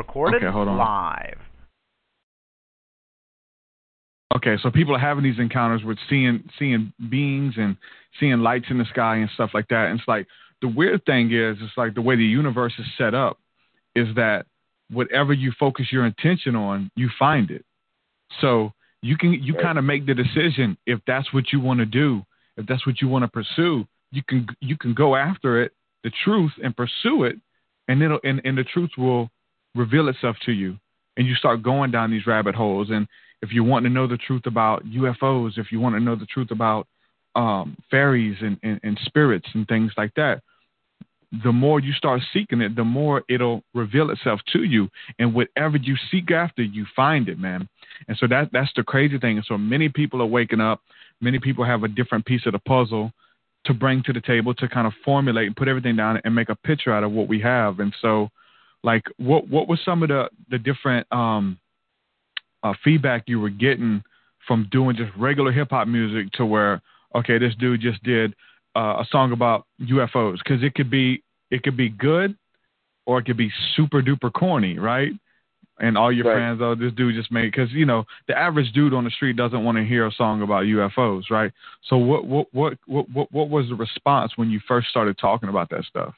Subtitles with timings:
[0.00, 1.36] Recorded Okay, live.
[4.34, 7.76] Okay, so people are having these encounters with seeing seeing beings and
[8.18, 9.88] seeing lights in the sky and stuff like that.
[9.88, 10.26] And it's like
[10.62, 13.38] the weird thing is, it's like the way the universe is set up
[13.94, 14.46] is that
[14.90, 17.66] whatever you focus your intention on, you find it.
[18.40, 21.86] So you can you kind of make the decision if that's what you want to
[21.86, 22.22] do,
[22.56, 25.72] if that's what you want to pursue, you can you can go after it,
[26.04, 27.36] the truth, and pursue it,
[27.88, 29.30] and it'll and, and the truth will
[29.74, 30.78] reveal itself to you,
[31.16, 32.88] and you start going down these rabbit holes.
[32.90, 33.06] And
[33.42, 36.26] if you want to know the truth about UFOs, if you want to know the
[36.26, 36.86] truth about
[37.34, 40.42] um, fairies and, and, and spirits and things like that,
[41.44, 44.88] the more you start seeking it, the more it'll reveal itself to you.
[45.18, 47.68] And whatever you seek after, you find it, man.
[48.08, 49.36] And so that that's the crazy thing.
[49.36, 50.80] And so many people are waking up.
[51.20, 53.12] Many people have a different piece of the puzzle
[53.66, 56.48] to bring to the table to kind of formulate and put everything down and make
[56.48, 57.78] a picture out of what we have.
[57.78, 58.30] And so,
[58.82, 61.58] like, what what was some of the the different um,
[62.62, 64.02] uh, feedback you were getting
[64.46, 66.80] from doing just regular hip hop music to where
[67.14, 68.34] okay, this dude just did
[68.76, 72.36] uh, a song about UFOs because it could be it could be good
[73.06, 75.12] or it could be super duper corny, right?
[75.80, 76.34] And all your Right.
[76.34, 79.36] friends, oh, this dude just made because you know the average dude on the street
[79.36, 81.52] doesn't want to hear a song about UFOs, right?
[81.84, 85.48] So what what what what what, what was the response when you first started talking
[85.48, 86.14] about that stuff?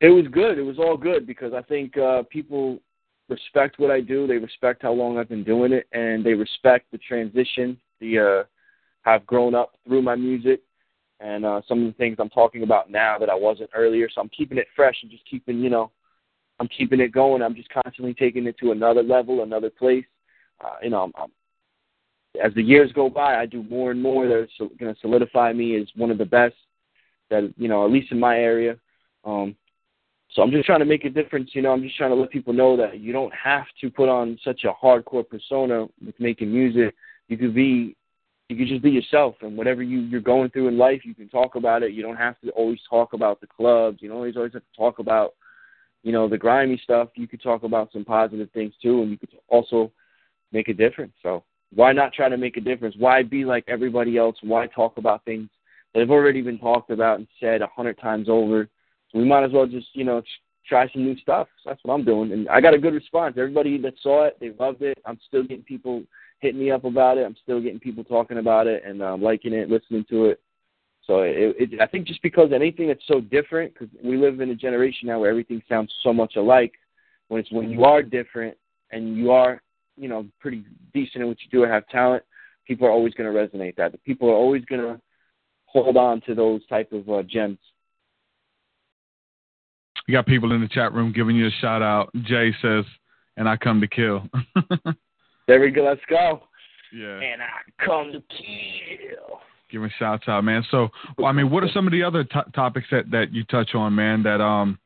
[0.00, 0.58] It was good.
[0.58, 2.78] It was all good because I think uh, people
[3.28, 4.26] respect what I do.
[4.26, 9.08] They respect how long I've been doing it, and they respect the transition, the uh,
[9.08, 10.62] I've grown up through my music,
[11.20, 14.08] and uh, some of the things I'm talking about now that I wasn't earlier.
[14.12, 15.90] So I'm keeping it fresh and just keeping, you know,
[16.58, 17.42] I'm keeping it going.
[17.42, 20.04] I'm just constantly taking it to another level, another place.
[20.62, 21.30] Uh, you know, I'm, I'm,
[22.42, 25.76] as the years go by, I do more and more that's going to solidify me
[25.76, 26.54] as one of the best
[27.28, 28.76] that you know, at least in my area.
[29.24, 29.56] Um,
[30.32, 31.50] so I'm just trying to make a difference.
[31.54, 34.08] You know, I'm just trying to let people know that you don't have to put
[34.08, 36.94] on such a hardcore persona with making music.
[37.28, 37.96] You could be,
[38.48, 41.28] you could just be yourself, and whatever you you're going through in life, you can
[41.28, 41.92] talk about it.
[41.92, 43.98] You don't have to always talk about the clubs.
[44.00, 45.34] You don't always always have to talk about,
[46.02, 47.08] you know, the grimy stuff.
[47.16, 49.90] You could talk about some positive things too, and you could also
[50.52, 51.12] make a difference.
[51.22, 51.42] So
[51.74, 52.94] why not try to make a difference?
[52.98, 54.36] Why be like everybody else?
[54.42, 55.48] Why talk about things
[55.92, 58.68] that have already been talked about and said a hundred times over?
[59.12, 60.22] We might as well just, you know,
[60.68, 61.48] try some new stuff.
[61.62, 62.32] So that's what I'm doing.
[62.32, 63.34] And I got a good response.
[63.36, 64.98] Everybody that saw it, they loved it.
[65.04, 66.02] I'm still getting people
[66.40, 67.26] hitting me up about it.
[67.26, 70.40] I'm still getting people talking about it and um, liking it, listening to it.
[71.06, 74.50] So it, it, I think just because anything that's so different, because we live in
[74.50, 76.72] a generation now where everything sounds so much alike.
[77.28, 78.56] When it's when you are different
[78.90, 79.62] and you are,
[79.96, 82.24] you know, pretty decent in what you do and have talent,
[82.66, 84.02] people are always going to resonate that.
[84.04, 85.00] People are always going to
[85.66, 87.58] hold on to those type of uh, gems.
[90.10, 92.10] You got people in the chat room giving you a shout out.
[92.24, 92.84] Jay says,
[93.36, 94.26] "And I come to kill."
[95.46, 95.82] There we go.
[95.84, 96.42] Let's go.
[96.92, 97.18] yeah.
[97.20, 99.40] And I come to kill.
[99.70, 100.64] giving shouts out, man.
[100.70, 103.44] So, well, I mean, what are some of the other to- topics that that you
[103.44, 104.24] touch on, man?
[104.24, 104.80] That um,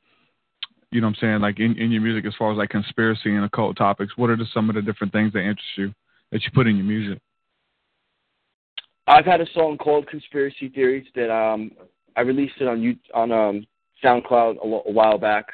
[0.91, 3.35] you know, what I'm saying, like in, in your music, as far as like conspiracy
[3.35, 4.13] and occult topics.
[4.17, 5.95] What are the, some of the different things that interest you
[6.33, 7.19] that you put in your music?
[9.07, 11.71] I've had a song called Conspiracy Theories that um
[12.15, 13.67] I released it on you on um
[14.05, 15.47] SoundCloud a, a while back,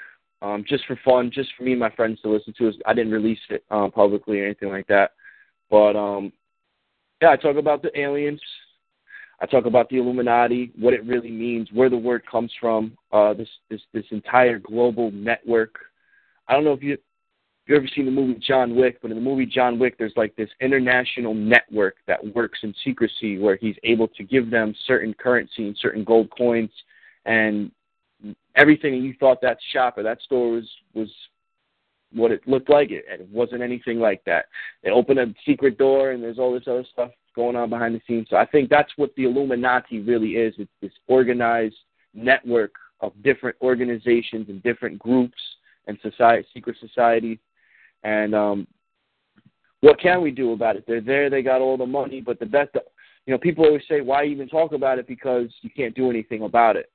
[0.42, 2.72] um just for fun, just for me and my friends to listen to.
[2.86, 5.12] I didn't release it uh, publicly or anything like that,
[5.70, 6.32] but um
[7.22, 8.40] yeah, I talk about the aliens.
[9.42, 13.32] I talk about the Illuminati, what it really means, where the word comes from, uh,
[13.34, 15.76] this this this entire global network.
[16.48, 16.98] I don't know if you
[17.66, 20.36] you've ever seen the movie John Wick, but in the movie John Wick, there's like
[20.36, 25.66] this international network that works in secrecy where he's able to give them certain currency
[25.66, 26.70] and certain gold coins,
[27.24, 27.70] and
[28.54, 31.08] everything you thought that shop or that store was was
[32.12, 32.90] what it looked like.
[32.90, 34.46] It, and it wasn't anything like that.
[34.82, 38.00] They open a secret door, and there's all this other stuff going on behind the
[38.06, 38.26] scenes.
[38.30, 40.54] So I think that's what the Illuminati really is.
[40.58, 41.76] It's this organized
[42.14, 45.38] network of different organizations and different groups
[45.86, 47.38] and society, secret societies.
[48.02, 48.66] And um,
[49.80, 50.84] what can we do about it?
[50.86, 51.30] They're there.
[51.30, 52.20] They got all the money.
[52.20, 52.70] But the best,
[53.26, 55.06] you know, people always say, why even talk about it?
[55.06, 56.90] Because you can't do anything about it.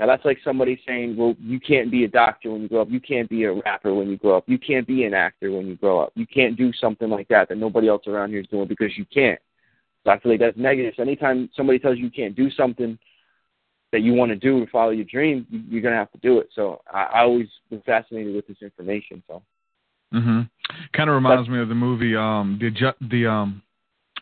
[0.00, 2.90] Now that's like somebody saying, well, you can't be a doctor when you grow up.
[2.90, 4.44] You can't be a rapper when you grow up.
[4.48, 6.12] You can't be an actor when you grow up.
[6.14, 9.04] You can't do something like that that nobody else around here is doing because you
[9.12, 9.38] can't.
[10.02, 10.94] So I feel like that's negative.
[10.96, 12.98] So anytime somebody tells you you can't do something
[13.92, 16.48] that you want to do or follow your dream, you're gonna have to do it.
[16.54, 19.22] So I, I always been fascinated with this information.
[19.26, 19.42] So.
[20.14, 20.48] Mhm.
[20.94, 23.60] Kind of reminds me of the movie um the the um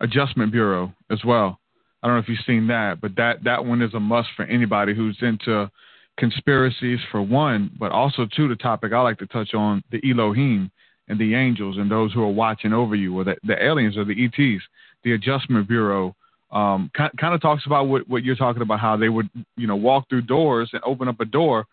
[0.00, 1.60] Adjustment Bureau as well.
[2.02, 4.44] I don't know if you've seen that, but that that one is a must for
[4.44, 5.70] anybody who's into
[6.16, 10.70] conspiracies for one, but also two the topic I like to touch on the Elohim
[11.08, 14.04] and the angels and those who are watching over you, or the, the aliens or
[14.04, 14.62] the ETs.
[15.04, 16.14] The Adjustment Bureau
[16.50, 19.66] um, kind, kind of talks about what, what you're talking about, how they would you
[19.66, 21.66] know walk through doors and open up a door,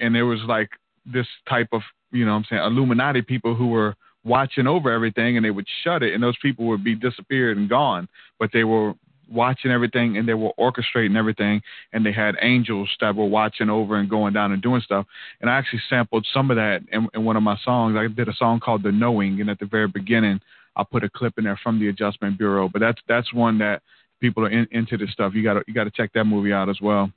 [0.00, 0.68] and there was like
[1.04, 1.82] this type of
[2.12, 6.02] you know I'm saying Illuminati people who were watching over everything and they would shut
[6.02, 8.08] it and those people would be disappeared and gone
[8.40, 8.92] but they were
[9.30, 11.60] watching everything and they were orchestrating everything
[11.92, 15.06] and they had angels that were watching over and going down and doing stuff
[15.40, 18.28] and i actually sampled some of that in, in one of my songs i did
[18.28, 20.40] a song called the knowing and at the very beginning
[20.76, 23.82] i put a clip in there from the adjustment bureau but that's that's one that
[24.20, 26.52] people are in, into this stuff you got to you got to check that movie
[26.52, 27.10] out as well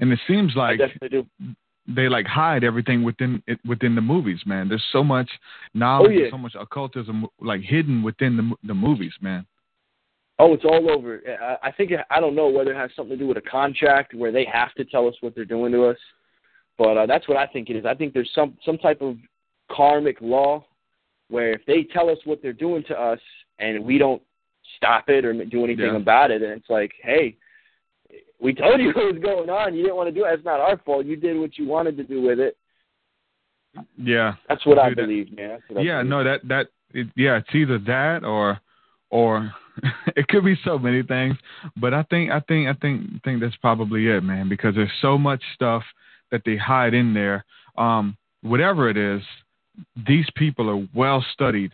[0.00, 0.80] and it seems like
[1.88, 4.68] they like hide everything within it, within the movies, man.
[4.68, 5.28] There's so much
[5.72, 6.30] knowledge, oh, yeah.
[6.30, 9.46] so much occultism like hidden within the the movies, man.
[10.40, 11.20] Oh, it's all over.
[11.62, 14.30] I think I don't know whether it has something to do with a contract where
[14.30, 15.96] they have to tell us what they're doing to us,
[16.76, 17.84] but uh, that's what I think it is.
[17.84, 19.16] I think there's some some type of
[19.70, 20.64] karmic law
[21.28, 23.18] where if they tell us what they're doing to us
[23.58, 24.22] and we don't
[24.76, 25.96] stop it or do anything yeah.
[25.96, 27.36] about it, and it's like, hey,
[28.40, 29.74] we told you what was going on.
[29.74, 30.34] You didn't want to do it.
[30.34, 31.04] It's not our fault.
[31.04, 32.56] You did what you wanted to do with it.
[33.96, 35.58] Yeah, that's what I believe, man.
[35.70, 36.06] yeah, believe.
[36.06, 38.58] no, that that it, yeah, it's either that or
[39.10, 39.52] or
[40.16, 41.36] it could be so many things.
[41.76, 45.18] But I think I think I think think that's probably it, man, because there's so
[45.18, 45.82] much stuff
[46.30, 47.44] that they hide in there.
[47.76, 49.22] Um, whatever it is,
[50.06, 51.72] these people are well studied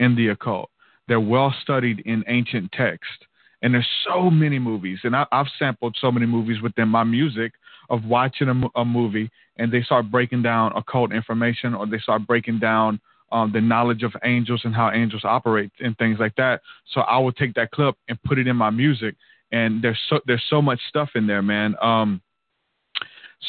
[0.00, 0.70] in the occult.
[1.06, 3.24] They're well studied in ancient text.
[3.60, 7.52] And there's so many movies, and I, have sampled so many movies within my music
[7.90, 12.24] of watching a, a, movie, and they start breaking down occult information, or they start
[12.24, 13.00] breaking down
[13.30, 16.62] um, the knowledge of angels and how angels operate and things like that.
[16.92, 19.14] So I will take that clip and put it in my music,
[19.52, 21.76] and there's so there's so much stuff in there, man.
[21.80, 22.20] Um,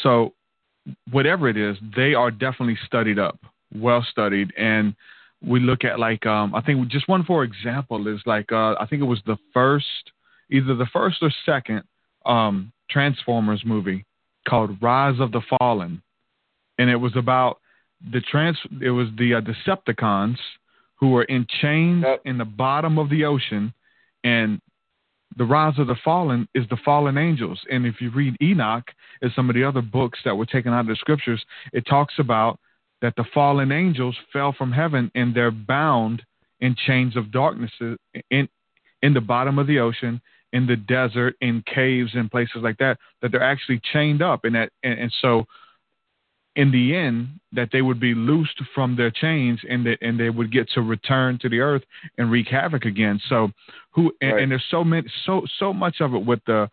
[0.02, 0.34] so
[1.10, 3.38] whatever it is, they are definitely studied up,
[3.74, 4.94] well studied, and
[5.42, 8.86] we look at like um, I think just one for example is like uh, I
[8.88, 10.12] think it was the first
[10.50, 11.82] either the first or second
[12.26, 14.04] um, Transformers movie
[14.48, 16.02] called Rise of the Fallen,
[16.78, 17.59] and it was about
[18.12, 20.38] the trans it was the uh, Decepticons
[20.96, 22.20] who were in chains yep.
[22.24, 23.72] in the bottom of the ocean,
[24.22, 24.60] and
[25.36, 27.60] the Rise of the Fallen is the fallen angels.
[27.70, 28.84] And if you read Enoch
[29.22, 31.42] and some of the other books that were taken out of the scriptures,
[31.72, 32.58] it talks about
[33.00, 36.22] that the fallen angels fell from heaven and they're bound
[36.60, 37.70] in chains of darkness
[38.30, 38.48] in
[39.02, 40.20] in the bottom of the ocean,
[40.52, 44.54] in the desert, in caves and places like that, that they're actually chained up and
[44.54, 45.46] that and, and so
[46.56, 50.30] in the end that they would be loosed from their chains and that and they
[50.30, 51.82] would get to return to the earth
[52.18, 53.20] and wreak havoc again.
[53.28, 53.50] So
[53.92, 54.42] who and, right.
[54.42, 56.68] and there's so many so so much of it with the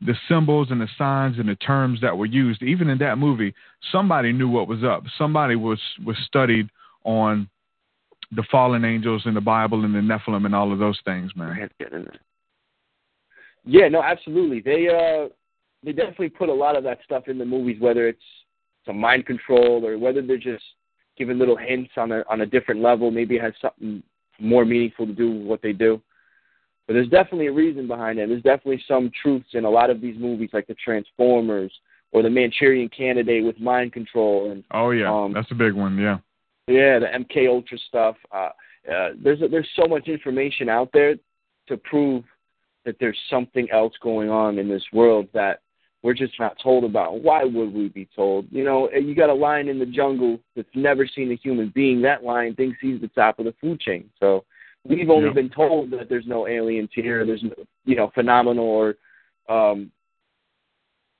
[0.00, 3.54] the symbols and the signs and the terms that were used, even in that movie,
[3.92, 5.04] somebody knew what was up.
[5.18, 6.68] Somebody was was studied
[7.04, 7.48] on
[8.32, 11.68] the fallen angels in the Bible and the Nephilim and all of those things, man.
[13.64, 14.60] Yeah, no, absolutely.
[14.60, 15.28] They uh
[15.82, 18.22] they definitely put a lot of that stuff in the movies, whether it's
[18.86, 20.64] some mind control or whether they're just
[21.16, 23.10] giving little hints on a on a different level.
[23.10, 24.02] Maybe it has something
[24.38, 26.00] more meaningful to do with what they do.
[26.86, 28.28] But there's definitely a reason behind it.
[28.28, 31.72] There's definitely some truths in a lot of these movies, like the Transformers
[32.12, 34.50] or the Manchurian Candidate with mind control.
[34.50, 35.96] And oh yeah, um, that's a big one.
[35.98, 36.18] Yeah.
[36.66, 38.16] Yeah, the MK Ultra stuff.
[38.32, 38.50] Uh,
[38.90, 41.16] uh, there's a, there's so much information out there
[41.68, 42.24] to prove
[42.84, 45.60] that there's something else going on in this world that
[46.02, 47.22] we're just not told about.
[47.22, 48.46] Why would we be told?
[48.50, 52.00] You know, you got a lion in the jungle that's never seen a human being.
[52.02, 54.08] That lion thinks he's the top of the food chain.
[54.18, 54.44] So
[54.84, 55.34] We've only yep.
[55.34, 57.26] been told that there's no aliens here.
[57.26, 57.52] There's no,
[57.84, 58.94] you know, phenomenal or
[59.48, 59.90] um,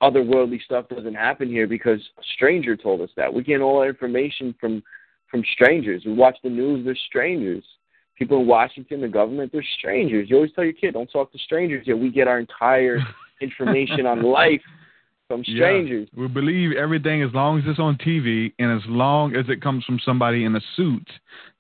[0.03, 3.33] otherworldly stuff doesn't happen here because a stranger told us that.
[3.33, 4.83] We get all our information from
[5.31, 6.03] from strangers.
[6.05, 6.85] We watch the news.
[6.85, 7.63] They're strangers.
[8.17, 10.29] People in Washington, the government, they're strangers.
[10.29, 11.87] You always tell your kid, don't talk to strangers.
[11.87, 12.99] Yet we get our entire
[13.41, 14.61] information on life
[15.29, 16.09] from strangers.
[16.13, 16.23] Yeah.
[16.23, 19.85] We believe everything as long as it's on TV and as long as it comes
[19.85, 21.09] from somebody in a suit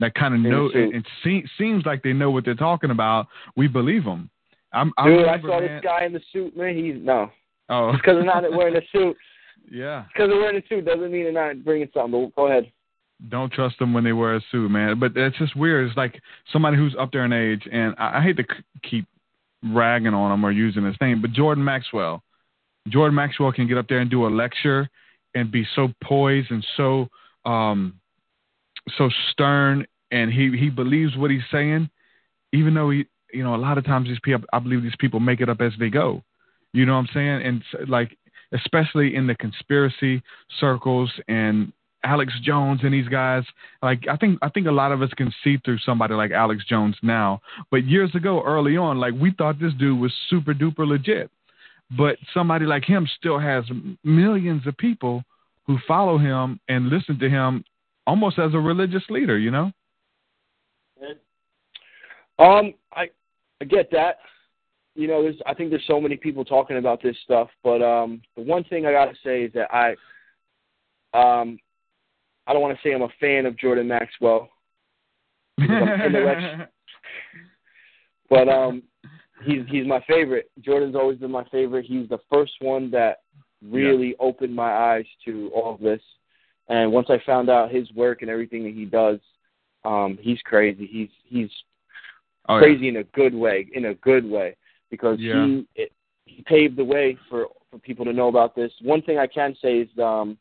[0.00, 3.28] that kind of know it, it se- seems like they know what they're talking about.
[3.56, 4.28] We believe them.
[4.72, 6.76] I'm, I Dude, I remember, saw man, this guy in the suit, man.
[6.76, 7.30] He's no,
[7.68, 9.16] Oh, because they're not wearing a suit.
[9.70, 10.04] yeah.
[10.12, 12.10] Because they're wearing a suit doesn't mean they're not bringing something.
[12.10, 12.70] But go ahead.
[13.28, 14.98] Don't trust them when they wear a suit, man.
[14.98, 15.86] But it's just weird.
[15.88, 16.20] It's like
[16.52, 19.06] somebody who's up there in age, and I, I hate to c- keep
[19.62, 22.22] ragging on him or using his name, but Jordan Maxwell.
[22.88, 24.88] Jordan Maxwell can get up there and do a lecture
[25.34, 27.08] and be so poised and so
[27.44, 28.00] um
[28.96, 31.90] so stern, and he he believes what he's saying,
[32.52, 35.20] even though he you know a lot of times these people I believe these people
[35.20, 36.22] make it up as they go.
[36.72, 37.42] You know what I'm saying?
[37.42, 38.16] And like
[38.52, 40.22] especially in the conspiracy
[40.58, 41.72] circles and
[42.04, 43.44] Alex Jones and these guys.
[43.82, 46.64] Like I think I think a lot of us can see through somebody like Alex
[46.68, 47.40] Jones now.
[47.70, 51.30] But years ago, early on, like we thought this dude was super duper legit.
[51.96, 53.64] But somebody like him still has
[54.04, 55.24] millions of people
[55.66, 57.64] who follow him and listen to him
[58.06, 59.72] almost as a religious leader, you know?
[62.38, 63.10] Um, I
[63.60, 64.18] I get that.
[64.94, 68.22] You know, there's I think there's so many people talking about this stuff, but um,
[68.36, 69.94] the one thing I gotta say is that I
[71.12, 71.58] um,
[72.50, 74.50] I don't want to say I'm a fan of Jordan Maxwell,
[75.56, 76.72] Because I'm intellect-
[78.28, 78.82] but um,
[79.44, 80.50] he's he's my favorite.
[80.60, 81.84] Jordan's always been my favorite.
[81.86, 83.18] He's the first one that
[83.64, 86.00] really opened my eyes to all of this.
[86.68, 89.20] And once I found out his work and everything that he does,
[89.84, 90.86] um, he's crazy.
[90.90, 91.50] He's he's
[92.48, 92.62] oh, yeah.
[92.62, 94.56] crazy in a good way, in a good way,
[94.90, 95.46] because Yeah.
[95.46, 95.92] he it,
[96.26, 98.72] he paved the way for for people to know about this.
[98.82, 100.36] One thing I can say is um,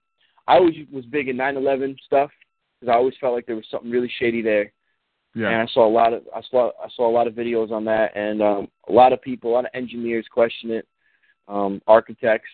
[0.50, 2.32] I always was big in 9/11 stuff
[2.80, 4.72] because I always felt like there was something really shady there,
[5.36, 5.50] Yeah.
[5.50, 7.86] and I saw a lot of I saw I saw a lot of videos on
[7.86, 10.88] that, and um, a lot of people, a lot of engineers question it,
[11.48, 12.50] um, architects.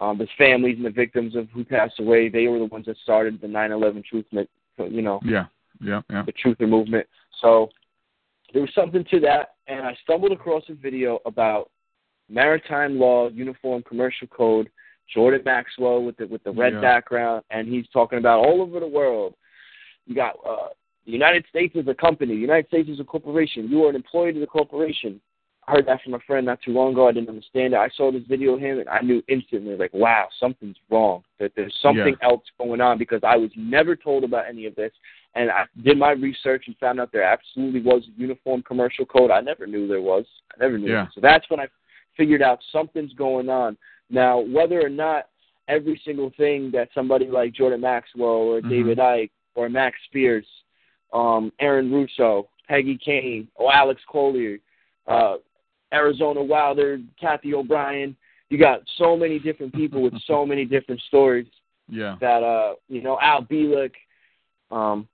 [0.00, 2.96] Um, the families and the victims of who passed away, they were the ones that
[3.02, 5.44] started the 9/11 truth, you know, Yeah.
[5.78, 6.00] Yeah.
[6.08, 6.22] Yeah.
[6.22, 7.06] the truther movement.
[7.42, 7.70] So
[8.54, 11.70] there was something to that, and I stumbled across a video about
[12.30, 14.70] maritime law, uniform commercial code,
[15.12, 16.80] Jordan Maxwell with the with the red Yeah.
[16.80, 19.34] background, and he's talking about all over the world.
[20.06, 20.68] You got uh,
[21.06, 22.34] the United States is a company.
[22.34, 23.68] The United States is a corporation.
[23.68, 25.20] You are an employee to the corporation.
[25.66, 27.08] I heard that from a friend not too long ago.
[27.08, 27.76] I didn't understand it.
[27.76, 31.22] I saw this video of him, and I knew instantly, like, wow, something's wrong.
[31.38, 34.92] That there's something else going on because I was never told about any of this.
[35.34, 39.30] And I did my research and found out there absolutely was a uniform commercial code.
[39.30, 40.24] I never knew there was.
[40.52, 40.90] I never knew.
[40.90, 41.06] Yeah.
[41.14, 41.68] So that's when I
[42.16, 43.76] figured out something's going on.
[44.10, 45.28] Now, whether or not
[45.68, 48.68] every single thing that somebody like Jordan Maxwell or Mhm.
[48.68, 50.46] David Icke or Max Spiers,
[51.12, 54.58] um, Aaron Russo, Peggy Kane, or Alex Collier,
[55.06, 55.38] uh,
[55.92, 58.16] Arizona Wilder, Cathy O'Brien.
[58.48, 61.46] You got so many different people with so many different stories
[61.88, 62.16] Yeah.
[62.20, 63.94] that uh you know Al Bielek,
[64.70, 65.08] um,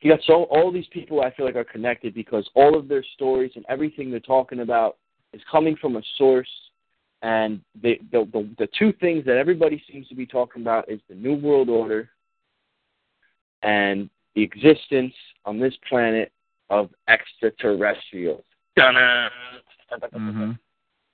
[0.00, 3.02] you got so all these people I feel like are connected because all of their
[3.14, 4.96] stories and everything they're talking about
[5.34, 6.48] is coming from a source,
[7.22, 11.00] and they, the the the two things that everybody seems to be talking about is
[11.08, 12.08] the New World Order
[13.62, 15.14] and the existence
[15.44, 16.32] on this planet
[16.70, 18.44] of extraterrestrials.
[18.76, 19.30] Dun-dun.
[20.12, 20.52] hmm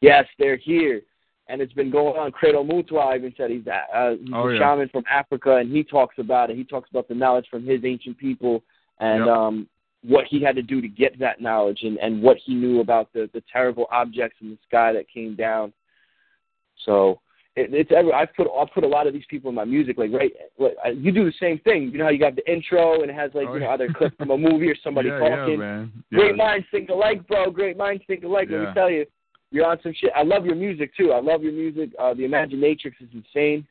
[0.00, 1.02] Yes, they're here.
[1.48, 2.30] And it's been going on.
[2.30, 4.58] Credo Mutwa even said he's, a- uh, he's Oh, a yeah.
[4.60, 6.56] shaman from Africa, and he talks about it.
[6.56, 8.62] He talks about the knowledge from his ancient people
[9.00, 9.36] and Yep.
[9.36, 9.68] um,
[10.02, 13.12] what he had to do to get that knowledge and, and what he knew about
[13.12, 15.72] the, the terrible objects in the sky that came down.
[16.86, 17.20] So
[17.56, 19.98] it, it's every, I've put I put a lot of these people in my music.
[19.98, 21.90] Like right, like, I- you do the same thing.
[21.92, 23.72] You know how you got the intro and it has like Oh, you know yeah.
[23.74, 25.52] either a clip from a movie or somebody yeah, talking.
[25.52, 25.92] Yeah, man.
[26.12, 26.44] Great Yeah.
[26.44, 27.50] minds think alike, bro.
[27.50, 28.48] Great minds think alike.
[28.50, 29.04] Let me tell you,
[29.50, 30.12] you're on some shit.
[30.16, 31.12] I love your music too.
[31.12, 31.90] I love your music.
[31.98, 33.66] Uh, the Imaginatrix is insane.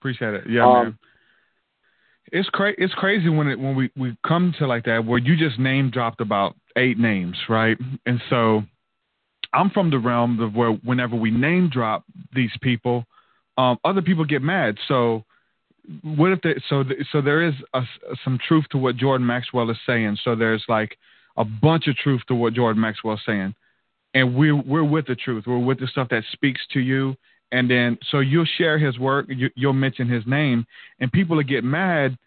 [0.00, 0.44] Appreciate it.
[0.48, 0.98] Yeah, Um, man.
[2.30, 5.36] It's cra- It's crazy when it when we we come to like that where you
[5.36, 7.76] just name dropped about eight names, right?
[8.06, 8.62] And so
[9.52, 13.04] I'm from the realm of where whenever we name drop these people,
[13.58, 14.78] um, other people get mad.
[14.88, 15.24] So
[16.02, 17.82] what if they, so so there is a,
[18.24, 20.16] some truth to what Jordan Maxwell is saying.
[20.24, 20.96] So there's like
[21.36, 23.54] a bunch of truth to what Jordan Maxwell is saying,
[24.14, 25.44] and we're we're with the truth.
[25.46, 27.16] We're with the stuff that speaks to you.
[27.52, 30.66] And then so you'll share his work, you, you'll mention his name,
[31.00, 32.18] and people will get mad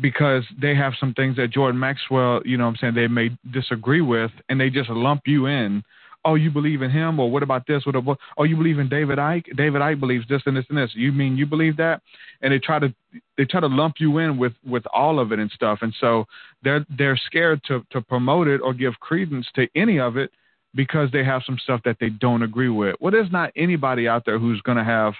[0.00, 3.30] because they have some things that Jordan Maxwell, you know what I'm saying, they may
[3.52, 5.82] disagree with, and they just lump you in.
[6.24, 7.86] Oh, you believe in him, or what about this?
[7.86, 9.56] What about, oh, you believe in David Icke?
[9.56, 10.90] David Icke believes this and this and this.
[10.94, 12.02] You mean you believe that?
[12.42, 12.92] And they try to
[13.38, 15.78] they try to lump you in with with all of it and stuff.
[15.80, 16.26] And so
[16.62, 20.30] they're they're scared to to promote it or give credence to any of it
[20.74, 22.96] because they have some stuff that they don't agree with.
[23.00, 25.14] Well, there's not anybody out there who's going to have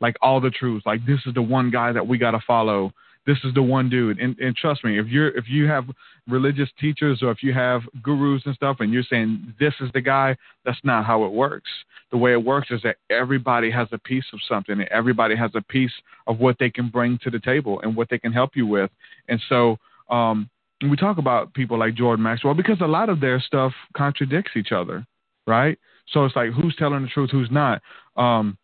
[0.00, 0.82] like all the truth.
[0.84, 2.92] Like this is the one guy that we got to follow.
[3.26, 4.18] this is the one dude.
[4.18, 5.84] And, and trust me, if you're if you have
[6.28, 10.00] religious teachers or if you have gurus and stuff, and you're saying this is the
[10.00, 11.70] guy, that's not how it works.
[12.12, 15.50] The way it works is that everybody has a piece of something, and everybody has
[15.54, 15.92] a piece
[16.26, 18.90] of what they can bring to the table and what they can help you with.
[19.28, 19.76] And so,
[20.08, 20.48] um,
[20.82, 24.72] we talk about people like Jordan Maxwell because a lot of their stuff contradicts each
[24.72, 25.06] other,
[25.46, 25.78] right?
[26.08, 27.82] So it's like who's telling the truth, who's not.
[28.16, 28.58] Um,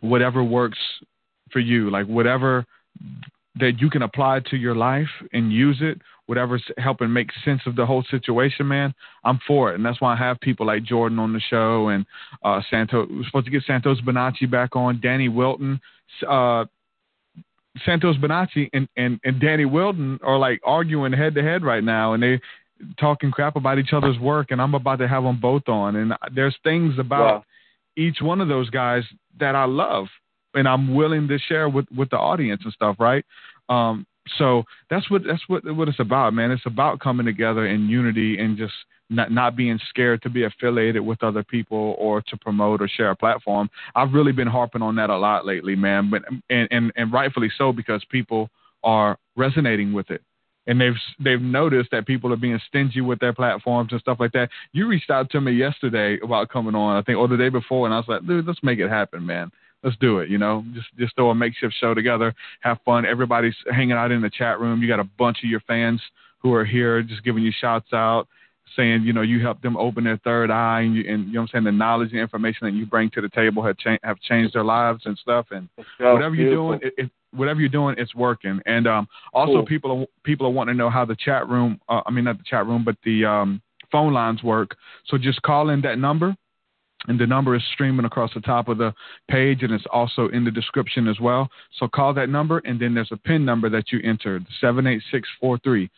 [0.00, 0.78] whatever works
[1.50, 2.64] for you, like whatever
[3.56, 7.74] that you can apply to your life and use it, whatever's helping make sense of
[7.74, 9.76] the whole situation, man, I'm for it.
[9.76, 12.06] And that's why I have people like Jordan on the show and
[12.44, 13.08] uh, Santos.
[13.10, 15.80] We're supposed to get Santos Bonacci back on, Danny Wilten.
[16.28, 16.66] Uh,
[17.84, 22.14] Santos Bonacci and, and, and Danny Wilten are like arguing head to head right now,
[22.14, 22.40] and they
[22.98, 24.50] talking crap about each other's work.
[24.50, 25.96] And I'm about to have them both on.
[25.96, 27.44] And there's things about wow.
[27.96, 29.02] each one of those guys
[29.38, 30.06] that I love
[30.54, 33.24] and I'm willing to share with with the audience and stuff, right?
[33.68, 34.06] Um,
[34.36, 36.50] so that's what that's what what it's about, man.
[36.50, 38.74] It's about coming together in unity and just
[39.10, 43.10] not not being scared to be affiliated with other people or to promote or share
[43.10, 43.70] a platform.
[43.94, 46.10] I've really been harping on that a lot lately, man.
[46.10, 48.50] But and and, and rightfully so because people
[48.84, 50.22] are resonating with it.
[50.66, 54.32] And they've they've noticed that people are being stingy with their platforms and stuff like
[54.32, 54.50] that.
[54.72, 57.86] You reached out to me yesterday about coming on, I think, or the day before,
[57.86, 59.50] and I was like, dude, let's make it happen, man
[59.82, 60.28] let's do it.
[60.28, 63.04] You know, just just throw a makeshift show together, have fun.
[63.06, 64.82] Everybody's hanging out in the chat room.
[64.82, 66.00] You got a bunch of your fans
[66.38, 68.28] who are here, just giving you shouts out,
[68.76, 71.42] saying you know you helped them open their third eye, and you, and you know
[71.42, 74.20] I'm saying the knowledge and information that you bring to the table have changed have
[74.20, 75.46] changed their lives and stuff.
[75.50, 75.68] And
[75.98, 78.60] whatever you're doing, it, it, whatever you're doing, it's working.
[78.66, 79.66] And um, also cool.
[79.66, 82.38] people are people are wanting to know how the chat room, uh, I mean not
[82.38, 84.76] the chat room, but the um, phone lines work.
[85.06, 86.36] So just call in that number
[87.06, 88.92] and the number is streaming across the top of the
[89.30, 91.48] page and it's also in the description as well.
[91.78, 95.90] So call that number and then there's a PIN number that you entered, 78643.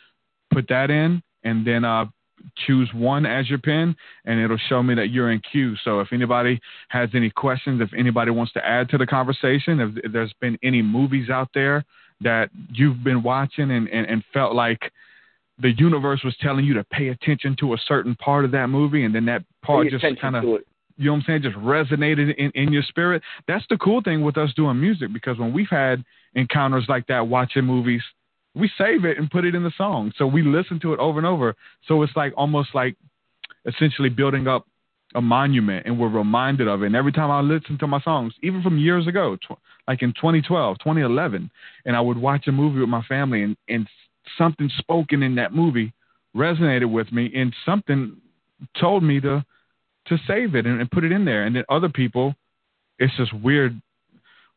[0.52, 2.06] Put that in and then uh,
[2.66, 5.74] choose one as your PIN and it'll show me that you're in queue.
[5.84, 10.04] So if anybody has any questions, if anybody wants to add to the conversation, if,
[10.04, 11.84] if there's been any movies out there
[12.20, 14.92] that you've been watching and, and, and felt like
[15.58, 19.04] the universe was telling you to pay attention to a certain part of that movie
[19.04, 20.44] and then that part just kind of
[20.96, 23.22] you know what I'm saying, just resonated in, in your spirit.
[23.48, 27.28] That's the cool thing with us doing music because when we've had encounters like that
[27.28, 28.02] watching movies,
[28.54, 30.12] we save it and put it in the song.
[30.16, 31.54] So we listen to it over and over.
[31.86, 32.96] So it's like almost like
[33.66, 34.66] essentially building up
[35.14, 36.86] a monument and we're reminded of it.
[36.86, 40.12] And every time I listen to my songs, even from years ago, tw- like in
[40.14, 41.50] 2012, 2011,
[41.84, 43.88] and I would watch a movie with my family and, and
[44.38, 45.92] something spoken in that movie
[46.36, 48.16] resonated with me and something
[48.78, 49.44] told me to
[50.10, 51.44] to save it and, and put it in there.
[51.44, 52.34] And then other people,
[52.98, 53.80] it's just weird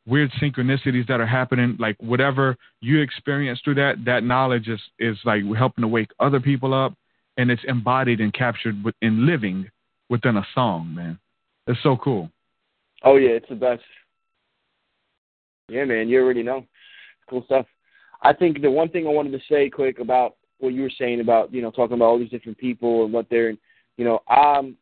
[0.06, 1.78] weird synchronicities that are happening.
[1.80, 6.42] Like whatever you experience through that that knowledge is is like helping to wake other
[6.42, 6.94] people up.
[7.38, 9.70] And it's embodied and captured in living
[10.10, 11.18] within a song man.
[11.66, 12.30] It's so cool.
[13.04, 13.84] Oh yeah it's the best.
[15.70, 16.66] Yeah man you already know.
[17.30, 17.66] Cool stuff.
[18.22, 21.20] I think the one thing i wanted to say quick about what you were saying
[21.20, 23.54] about you know talking about all these different people and what they're
[23.98, 24.78] you know um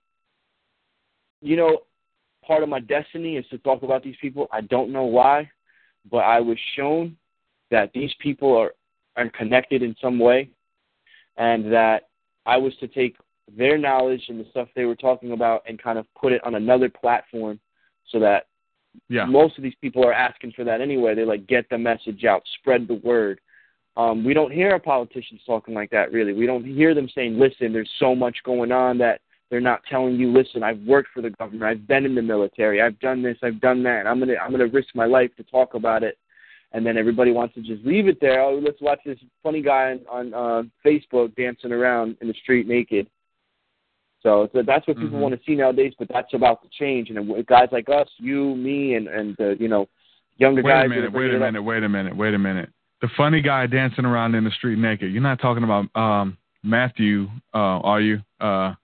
[1.41, 1.79] you know,
[2.45, 4.47] part of my destiny is to talk about these people.
[4.51, 5.49] I don't know why,
[6.09, 7.17] but I was shown
[7.69, 8.73] that these people are,
[9.15, 10.49] are connected in some way
[11.37, 12.09] and that
[12.45, 13.15] I was to take
[13.57, 16.55] their knowledge and the stuff they were talking about and kind of put it on
[16.55, 17.59] another platform
[18.09, 18.47] so that
[19.09, 19.25] yeah.
[19.25, 21.15] most of these people are asking for that anyway.
[21.15, 23.39] They like get the message out, spread the word.
[23.97, 26.33] Um, we don't hear our politicians talking like that really.
[26.33, 29.21] We don't hear them saying, "Listen, there's so much going on that
[29.51, 32.81] they're not telling you, listen, I've worked for the government, I've been in the military,
[32.81, 34.07] I've done this, I've done that.
[34.07, 36.17] I'm gonna I'm gonna risk my life to talk about it.
[36.73, 38.41] And then everybody wants to just leave it there.
[38.41, 42.65] Oh, let's watch this funny guy on, on uh, Facebook dancing around in the street
[42.65, 43.09] naked.
[44.23, 45.19] So, so that's what people mm-hmm.
[45.19, 45.93] want to see nowadays.
[45.99, 47.09] But that's about to change.
[47.09, 49.89] And guys like us, you, me, and and uh, you know,
[50.37, 50.89] younger wait guys.
[50.89, 51.13] Wait a minute.
[51.13, 51.61] Wait a minute.
[51.61, 52.15] Wait a minute.
[52.15, 52.69] Wait a minute.
[53.01, 55.11] The funny guy dancing around in the street naked.
[55.11, 58.21] You're not talking about um Matthew, uh, are you?
[58.39, 58.75] Uh,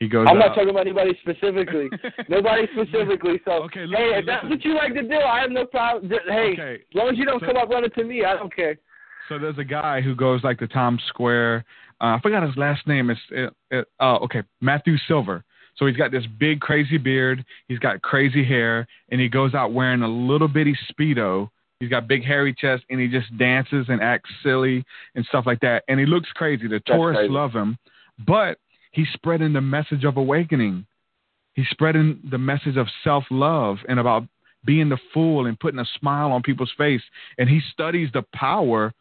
[0.00, 0.26] he goes.
[0.28, 1.88] I'm not talking about anybody specifically.
[2.28, 3.40] Nobody specifically.
[3.44, 6.10] So okay, hey, if that's what you like to do, I have no problem.
[6.10, 6.74] Hey, okay.
[6.74, 8.76] as long as you don't so, come up running to me, I don't care.
[9.28, 11.64] So there's a guy who goes like to Times Square.
[12.00, 13.10] Uh, I forgot his last name.
[13.10, 15.44] It's it, it, oh okay Matthew Silver.
[15.76, 17.44] So he's got this big crazy beard.
[17.68, 21.48] He's got crazy hair, and he goes out wearing a little bitty speedo.
[21.80, 25.60] He's got big hairy chest, and he just dances and acts silly and stuff like
[25.60, 25.82] that.
[25.88, 26.68] And he looks crazy.
[26.68, 27.32] The That's tourists crazy.
[27.32, 27.76] love him,
[28.26, 28.58] but
[28.94, 30.86] He's spreading the message of awakening.
[31.54, 34.24] He's spreading the message of self love and about
[34.64, 37.02] being the fool and putting a smile on people's face.
[37.36, 38.94] And he studies the power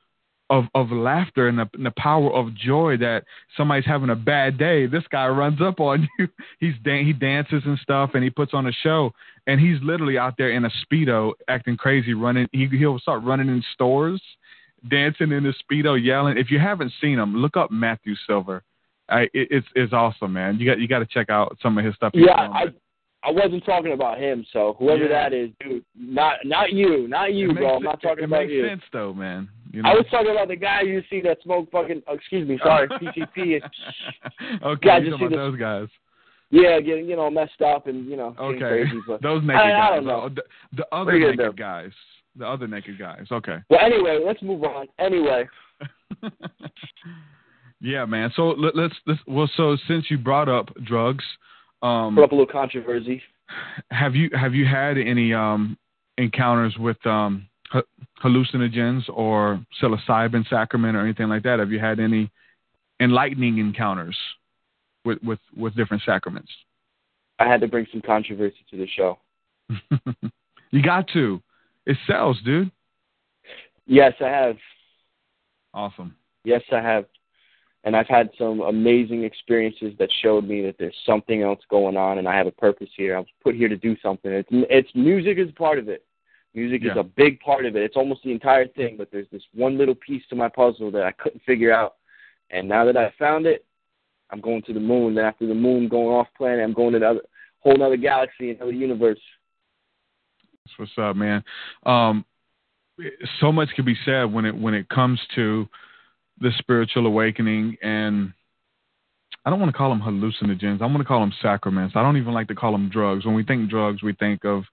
[0.50, 3.24] of of laughter and the, and the power of joy that
[3.56, 4.88] somebody's having a bad day.
[4.88, 6.28] This guy runs up on you.
[6.60, 9.12] He's dan- he dances and stuff, and he puts on a show.
[9.46, 12.48] And he's literally out there in a speedo, acting crazy, running.
[12.52, 14.22] He he'll start running in stores,
[14.90, 16.38] dancing in a speedo, yelling.
[16.38, 18.64] If you haven't seen him, look up Matthew Silver.
[19.14, 20.58] I, it, it's it's awesome, man.
[20.60, 22.12] You got you got to check out some of his stuff.
[22.14, 22.66] Yeah, I
[23.26, 24.46] I wasn't talking about him.
[24.52, 25.10] So whoever Yeah.
[25.30, 27.64] that is, dude, not not you, not you, It bro.
[27.66, 28.68] makes I'm not talking it about makes you.
[28.68, 29.48] sense though, man.
[29.72, 29.90] You know?
[29.90, 32.04] I was talking about the guy you see that smoke fucking.
[32.08, 33.62] oh, excuse me, sorry, PCP.
[33.62, 33.62] Okay,
[34.88, 35.88] Yeah, you talking about the- those guys.
[36.52, 39.00] yeah, getting you know messed up and you know Okay, crazy.
[39.08, 39.90] But those naked I, guys.
[39.92, 40.30] I don't know.
[40.30, 40.44] The,
[40.78, 41.54] the other What are you naked do?
[41.54, 41.92] guys.
[42.36, 43.26] The other naked guys.
[43.32, 43.58] Okay.
[43.70, 44.88] Well, anyway, let's move on.
[45.00, 45.48] Anyway,
[47.84, 48.32] yeah, man.
[48.36, 49.50] So let, let's let's well.
[49.58, 51.26] So since you brought up drugs,
[51.82, 53.22] um, put up a little controversy.
[53.92, 55.78] have you have you had any um
[56.18, 57.82] encounters with um ha-
[58.24, 61.60] hallucinogens or psilocybin sacrament or anything like that?
[61.60, 62.32] Have you had any
[63.02, 64.18] enlightening encounters
[65.04, 66.52] with with with different sacraments?
[67.38, 69.20] I had to bring some controversy to the show.
[70.72, 71.42] you got to.
[71.86, 72.72] It sells, dude.
[73.86, 74.56] Yes, I have.
[75.74, 76.16] Awesome.
[76.46, 77.06] Yes, I have.
[77.86, 82.18] And I've had some amazing experiences that showed me that there's something else going on,
[82.18, 83.16] and I have a purpose here.
[83.16, 84.32] I was put here to do something.
[84.32, 86.06] It's, it's music is part of it.
[86.54, 87.82] Music is a big part of it.
[87.82, 91.02] It's almost the entire thing, but there's this one little piece to my puzzle that
[91.02, 91.96] I couldn't figure out.
[92.52, 93.66] And now that I found it,
[94.30, 95.16] I'm going to the moon.
[95.16, 97.22] Then after the moon, going off planet, I'm going to another
[97.60, 99.20] whole other galaxy, another universe.
[100.66, 101.44] That's what's up, man.
[101.86, 102.24] Um,
[103.40, 105.68] so much can be said when it when it comes to
[106.44, 108.34] the spiritual awakening, and
[109.46, 110.82] I don't want to call them hallucinogens.
[110.82, 111.96] I'm going to call them sacraments.
[111.96, 113.26] I don't even like to call them drugs.
[113.26, 114.64] When we think drugs, we think of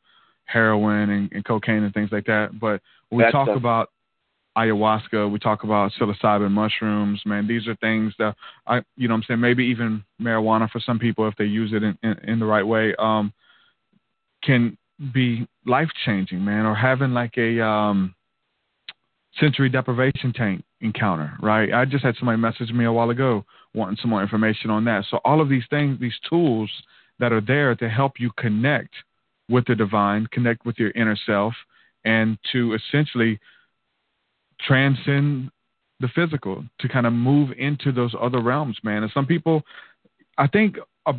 [0.45, 2.59] heroin and, and cocaine and things like that.
[2.61, 3.91] But when we talk a- about
[4.59, 7.47] ayahuasca, we talk about psilocybin mushrooms, man.
[7.47, 8.35] These are things that
[8.67, 11.73] I, you know, what I'm saying maybe even marijuana for some people if they use
[11.73, 13.33] it in, in, in the right way, um,
[14.43, 14.77] can
[15.15, 16.67] be life changing, man.
[16.67, 18.15] Or having like a um,
[19.39, 21.73] sensory deprivation tank encounter, right?
[21.73, 25.05] I just had somebody message me a while ago wanting some more information on that.
[25.11, 26.71] So all of these things, these tools
[27.19, 28.95] that are there to help you connect
[29.49, 31.55] with the divine, connect with your inner self,
[32.05, 33.39] and to essentially
[34.67, 35.51] transcend
[36.01, 39.03] the physical to kind of move into those other realms, man.
[39.03, 39.63] And some people,
[40.39, 40.77] I think,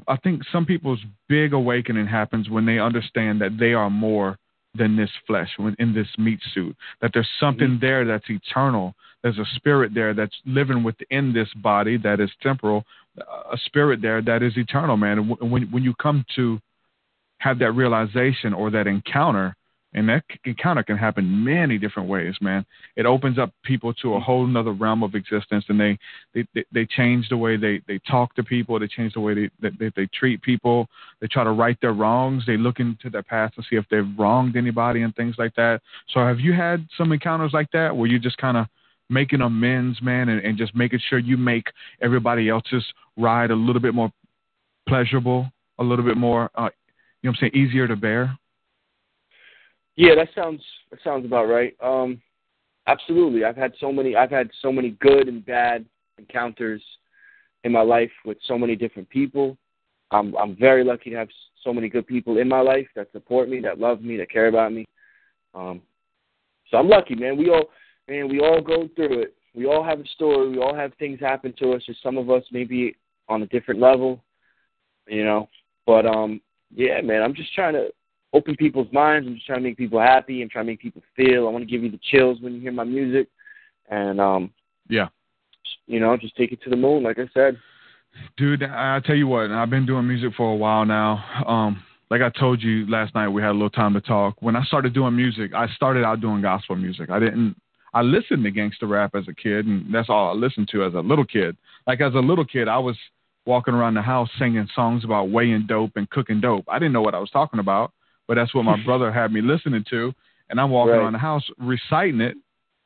[0.08, 4.38] I think some people's big awakening happens when they understand that they are more
[4.76, 6.76] than this flesh in this meat suit.
[7.02, 7.86] That there's something mm-hmm.
[7.86, 8.96] there that's eternal.
[9.22, 12.86] There's a spirit there that's living within this body that is temporal.
[13.18, 15.20] A spirit there that is eternal, man.
[15.20, 16.60] And when when you come to
[17.40, 19.56] have that realization or that encounter,
[19.94, 22.66] and that encounter can happen many different ways, man.
[22.96, 25.98] It opens up people to a whole nother realm of existence, and they
[26.34, 28.80] they they, change the way they they talk to people.
[28.80, 30.88] They change the way they, they they treat people.
[31.20, 32.44] They try to right their wrongs.
[32.46, 35.82] They look into their past to see if they've wronged anybody and things like that.
[36.10, 38.68] So, have you had some encounters like that where you just kind of
[39.10, 41.66] making amends, man, and, and just making sure you make
[42.02, 42.86] everybody else's
[43.18, 44.12] ride a little bit more
[44.88, 46.70] pleasurable, a little bit more, uh,
[47.22, 48.38] you know, what I'm saying, easier to bear.
[49.96, 51.76] Yeah, that sounds that sounds about right.
[51.82, 52.22] Um,
[52.88, 53.44] absolutely.
[53.44, 54.16] I've had so many.
[54.16, 55.86] I've had so many good and bad
[56.18, 56.82] encounters
[57.64, 59.58] in my life with so many different people.
[60.12, 61.30] I'm I'm very lucky to have
[61.64, 64.48] so many good people in my life that support me, that love me, that care
[64.48, 64.88] about me.
[65.54, 65.82] Um,
[66.70, 67.38] so I'm lucky, man.
[67.38, 67.66] We all,
[68.08, 69.36] man, we all go through it.
[69.54, 70.50] We all have a story.
[70.50, 71.84] We all have things happen to us.
[71.86, 72.96] Just some of us maybe
[73.28, 74.24] on a different level,
[75.08, 75.50] you know.
[75.86, 76.42] But um,
[76.74, 77.22] yeah, man.
[77.22, 77.90] I'm just trying to
[78.34, 79.28] open people's minds.
[79.28, 81.48] I'm just trying to make people happy and trying to make people feel.
[81.48, 83.28] I want to give you the chills when you hear my music,
[83.90, 84.52] and um,
[84.90, 85.10] Yeah.
[85.88, 87.58] you know, just take it to the moon, like I said.
[88.38, 91.24] Dude, I tell you what, I've been doing music for a while now.
[91.48, 94.42] Um, like I told you last night, we had a little time to talk.
[94.42, 97.10] When I started doing music, I started out doing gospel music.
[97.10, 97.56] I didn't.
[97.94, 100.94] I listened to gangster rap as a kid, and that's all I listened to as
[100.94, 101.58] a little kid.
[101.88, 102.98] Like as a little kid, I was
[103.46, 106.66] walking around the house singing songs about weighing dope and cooking dope.
[106.68, 107.92] I didn't know what I was talking about,
[108.28, 110.14] but that's what my brother had me listening to,
[110.50, 111.00] and I'm walking Right.
[111.00, 112.36] around the house reciting it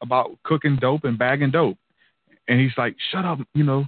[0.01, 1.77] about cooking dope and bagging dope.
[2.47, 3.85] And he's like, "Shut up, you know."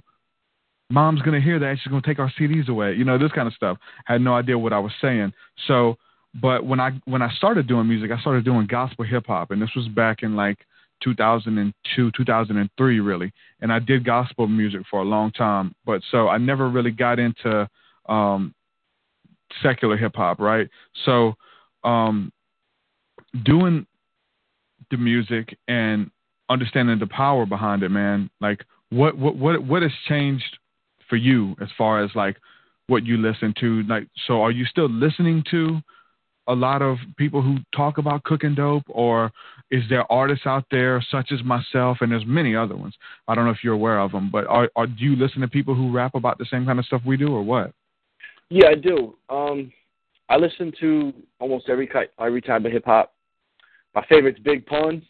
[0.90, 3.54] mom's gonna hear that she's gonna take our CDs away, you know, this kind of
[3.54, 3.78] stuff.
[4.08, 5.32] I had no idea what I was saying.
[5.66, 5.98] So,
[6.40, 9.60] but when I when I started doing music, I started doing gospel hip hop, and
[9.60, 10.58] this was back in like
[11.02, 13.32] 2002, 2003, really.
[13.60, 17.18] And I did gospel music for a long time, but so I never really got
[17.18, 17.68] into
[18.08, 18.54] um,
[19.62, 20.68] secular hip hop, right?
[21.04, 21.34] So,
[21.84, 22.32] um,
[23.44, 23.86] doing
[24.90, 26.10] the music and
[26.48, 28.30] understanding the power behind it, man.
[28.40, 30.58] Like what what what what has changed
[31.08, 32.36] for you as far as like
[32.86, 33.82] what you listen to?
[33.84, 35.80] Like so are you still listening to
[36.48, 39.30] a lot of people who talk about cooking dope or
[39.70, 42.94] is there artists out there such as myself and there's many other ones
[43.28, 45.48] i don't know if you're aware of them but are, are do you listen to
[45.48, 47.72] people who rap about the same kind of stuff we do or what
[48.50, 49.16] Yeah, I do.
[49.28, 49.72] Um,
[50.28, 53.14] I listen to almost every ki- every type of hip hop.
[53.94, 55.02] My favorite's Big Pun,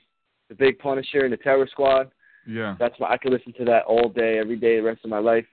[0.48, 2.10] the Big Punisher, and the Terror Squad.
[2.46, 5.10] yeah That's my I could listen to that all day, every day, the rest of
[5.10, 5.46] my life.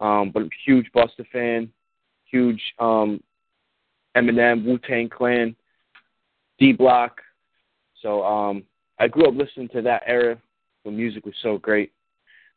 [0.00, 1.70] Um, but I'm a huge Busta fan,
[2.24, 3.22] huge um,
[4.16, 5.54] Eminem, Wu Tang Clan,
[6.58, 7.20] D Block.
[8.00, 8.64] So um,
[8.98, 10.36] I grew up listening to that era
[10.82, 11.92] when music was so great,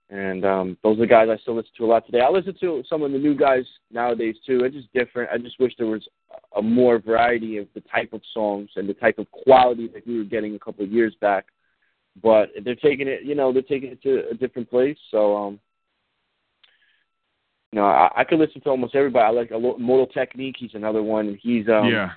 [0.09, 2.21] and um, those are the guys I still listen to a lot today.
[2.21, 4.63] I listen to some of the new guys nowadays too.
[4.63, 5.31] It's just different.
[5.31, 6.07] I just wish there was
[6.55, 10.17] a more variety of the type of songs and the type of quality that we
[10.17, 11.45] were getting a couple of years back.
[12.21, 14.97] But they're taking it, you know, they're taking it to a different place.
[15.09, 15.59] So, um,
[17.71, 19.25] you know, I, I could listen to almost everybody.
[19.25, 20.55] I like Immortal Technique.
[20.59, 21.37] He's another one.
[21.41, 22.11] He's um, yeah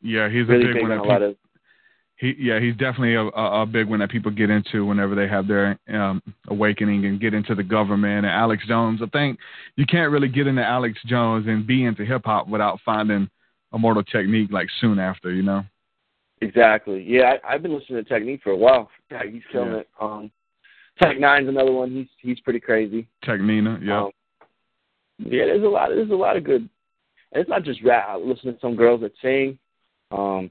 [0.00, 1.36] yeah he's really a big, big one a lot of.
[2.22, 5.48] He yeah he's definitely a, a, big one that people get into whenever they have
[5.48, 9.40] their um awakening and get into the government and alex jones i think
[9.74, 13.28] you can't really get into alex jones and be into hip hop without finding
[13.74, 15.64] Immortal Technique like soon after you know
[16.42, 17.04] Exactly.
[17.06, 18.90] Yeah, I, I've been listening to Technique for a while.
[19.12, 19.78] Yeah, he's killing Yeah.
[19.78, 19.88] it.
[20.00, 20.30] Um,
[21.00, 21.90] Tech N9ne's another one.
[21.92, 23.06] He's he's pretty crazy.
[23.24, 24.10] technina yeah Um,
[25.18, 25.90] yeah, there's a lot.
[25.90, 26.68] There's a lot of good.
[27.32, 28.06] And it's not just rap.
[28.08, 29.56] I listen to some girls that sing.
[30.10, 30.50] Um,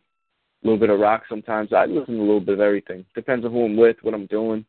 [0.63, 1.73] a little bit of rock sometimes.
[1.73, 3.05] I listen to a little bit of everything.
[3.15, 4.65] Depends on who I'm with, what I'm doing.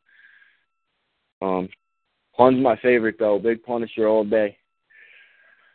[1.41, 1.69] Um,
[2.37, 3.39] Pun's my favorite though.
[3.39, 4.57] Big Punisher all day.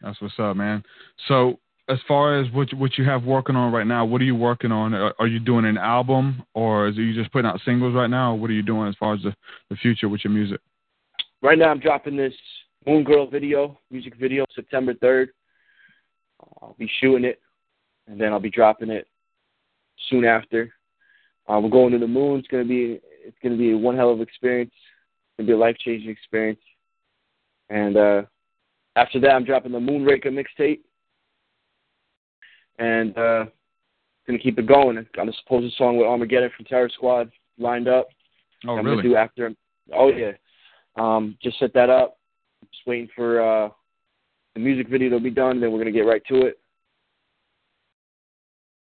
[0.02, 0.84] That's what's up, man.
[1.28, 4.36] So, as far as what what you have working on right now, what are you
[4.36, 4.94] working on?
[4.94, 8.10] Are, are you doing an album, or is it you just putting out singles right
[8.10, 8.34] now?
[8.34, 9.34] What are you doing as far as the,
[9.70, 10.60] the future with your music?
[11.42, 12.34] Right now, I'm dropping this
[12.86, 15.28] Moon Girl video, music video, September 3rd.
[16.62, 17.40] I'll be shooting it,
[18.08, 19.08] and then I'll be dropping it
[20.10, 20.74] soon after.
[21.48, 22.40] Uh, we're going to the moon.
[22.40, 24.72] It's gonna be it's gonna be one hell of an experience.
[24.74, 26.60] It's gonna be a life changing experience.
[27.70, 28.22] And uh,
[28.96, 30.80] after that, I'm dropping the Moonraker mixtape,
[32.80, 33.46] and uh,
[34.26, 34.98] gonna keep it going.
[34.98, 38.08] I got a supposed song with Armageddon from Terror Squad lined up.
[38.68, 38.98] Oh, I'm really?
[38.98, 39.54] gonna do after.
[39.94, 40.32] Oh yeah,
[40.96, 42.18] um, just set that up.
[42.72, 43.70] Just waiting for uh,
[44.54, 45.62] the music video to be done.
[45.62, 46.60] Then we're gonna get right to it.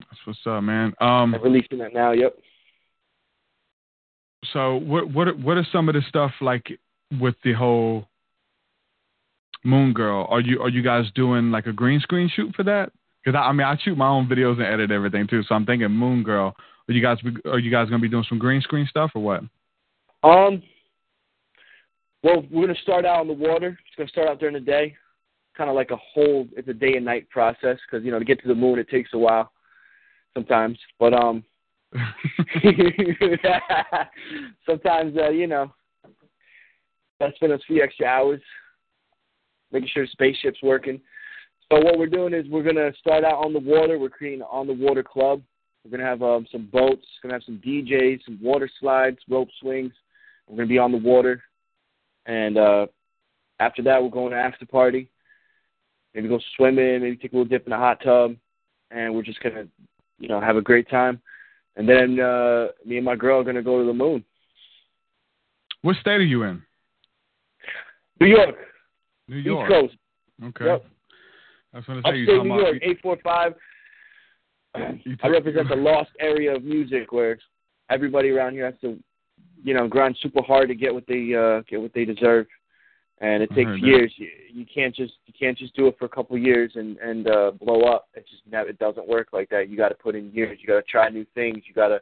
[0.09, 0.93] That's what's up, man.
[0.99, 2.11] Um, I'm releasing that now.
[2.11, 2.35] Yep.
[4.53, 6.79] so what what what are some of the stuff like
[7.19, 8.07] with the whole
[9.63, 10.25] Moon Girl?
[10.29, 12.91] Are you are you guys doing like a green screen shoot for that?
[13.23, 15.43] Because I, I mean I shoot my own videos and edit everything too.
[15.43, 16.55] So I'm thinking Moon Girl.
[16.87, 19.21] Are you guys be- are you guys gonna be doing some green screen stuff or
[19.21, 19.41] what?
[20.23, 20.63] Um.
[22.23, 23.77] Well, we're gonna start out on the water.
[23.87, 24.95] It's gonna start out during the day,
[25.55, 26.47] kind of like a whole.
[26.57, 28.89] It's a day and night process because you know to get to the moon it
[28.89, 29.51] takes a while,
[30.33, 30.77] sometimes.
[30.99, 31.43] But um,
[34.65, 35.71] sometimes uh, you know,
[37.19, 38.41] gotta spend a few extra hours
[39.71, 40.99] making sure the spaceship's working.
[41.71, 43.99] So what we're doing is we're gonna start out on the water.
[43.99, 45.41] We're creating an on the water club.
[45.83, 47.05] We're gonna have um, some boats.
[47.21, 49.93] Gonna have some DJs, some water slides, rope swings.
[50.47, 51.43] We're gonna be on the water,
[52.25, 52.87] and uh,
[53.59, 55.09] after that we're going to after party.
[56.13, 57.01] Maybe go swimming.
[57.01, 58.35] Maybe take a little dip in a hot tub,
[58.89, 59.67] and we're just gonna,
[60.19, 61.21] you know, have a great time.
[61.75, 64.23] And then uh, me and my girl are gonna go to the moon.
[65.81, 66.61] what state are you in?
[68.19, 68.55] New York,
[69.27, 69.69] New York.
[69.69, 69.95] East Coast.
[70.43, 70.65] Okay.
[70.65, 70.85] Yep.
[71.73, 73.53] I was gonna say Upstate talking New York, eight four five.
[75.03, 77.37] you I represent the lost area of music where
[77.89, 78.97] everybody around here has to,
[79.63, 82.47] you know, grind super hard to get what they uh, get what they deserve,
[83.21, 84.13] and it takes years.
[84.17, 86.97] You, you can't just you can't just do it for a couple of years and
[86.97, 88.07] and uh, blow up.
[88.13, 89.69] It just never it doesn't work like that.
[89.69, 90.59] You got to put in years.
[90.61, 91.63] You got to try new things.
[91.67, 91.99] You got to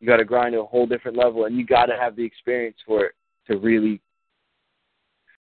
[0.00, 2.24] you got to grind to a whole different level, and you got to have the
[2.24, 3.14] experience for it
[3.48, 4.00] to really.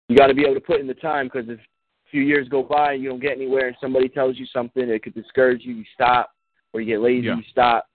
[0.08, 2.48] You got to be able to put in the time because if a few years
[2.48, 5.62] go by and you don't get anywhere, and somebody tells you something, it could discourage
[5.64, 5.74] you.
[5.74, 6.30] You stop,
[6.72, 7.26] or you get lazy.
[7.26, 7.36] Yeah.
[7.36, 7.88] You stop.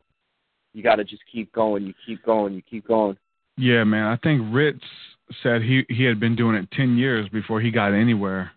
[0.74, 1.86] You got to just keep going.
[1.86, 2.54] You keep going.
[2.54, 3.18] You keep going.
[3.58, 4.06] Yeah, man.
[4.06, 4.82] I think Rittz
[5.44, 8.52] said he he had been doing it ten years before he got anywhere.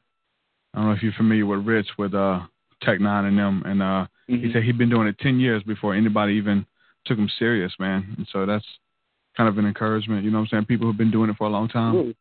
[0.72, 2.40] I don't know if you're familiar with Rittz with uh
[2.82, 4.52] Tech N9ne and them, and uh he Mhm.
[4.52, 6.64] said he'd been doing it ten years before anybody even
[7.04, 8.14] took him serious, man.
[8.16, 8.64] And so that's
[9.36, 10.24] kind of an encouragement.
[10.24, 10.64] You know what I'm saying?
[10.66, 11.88] People who've been doing it for a long time.
[11.88, 12.16] Absolutely.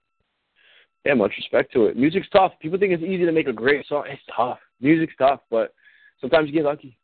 [1.06, 1.98] Yeah, much respect to it.
[1.98, 2.54] Music's tough.
[2.60, 4.06] People think it's easy to make a great song.
[4.08, 4.60] It's tough.
[4.82, 5.74] Music's tough, but
[6.22, 6.98] sometimes you get lucky.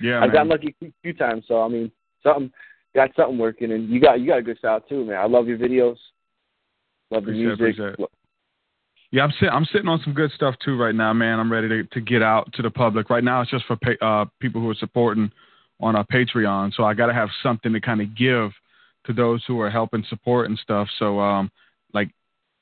[0.00, 0.32] Yeah, I've man.
[0.32, 1.90] gotten lucky a few- few times, so I mean,
[2.22, 2.52] something
[2.94, 5.16] got something working, and you got you got a good style too, man.
[5.16, 5.98] I love your videos.
[7.10, 7.78] Love the Appreciate music.
[7.78, 8.08] appreciate.
[9.10, 9.48] Yeah, I'm sitting.
[9.48, 11.40] I'm sitting on some good stuff too right now, man.
[11.40, 13.08] I'm ready to, to get out to the public.
[13.08, 15.30] Right now, it's just for uh, people who are supporting
[15.80, 16.74] on our Patreon.
[16.74, 18.50] So I got to have something to kind of give
[19.06, 20.88] to those who are helping support and stuff.
[20.98, 21.50] So um,
[21.94, 22.10] like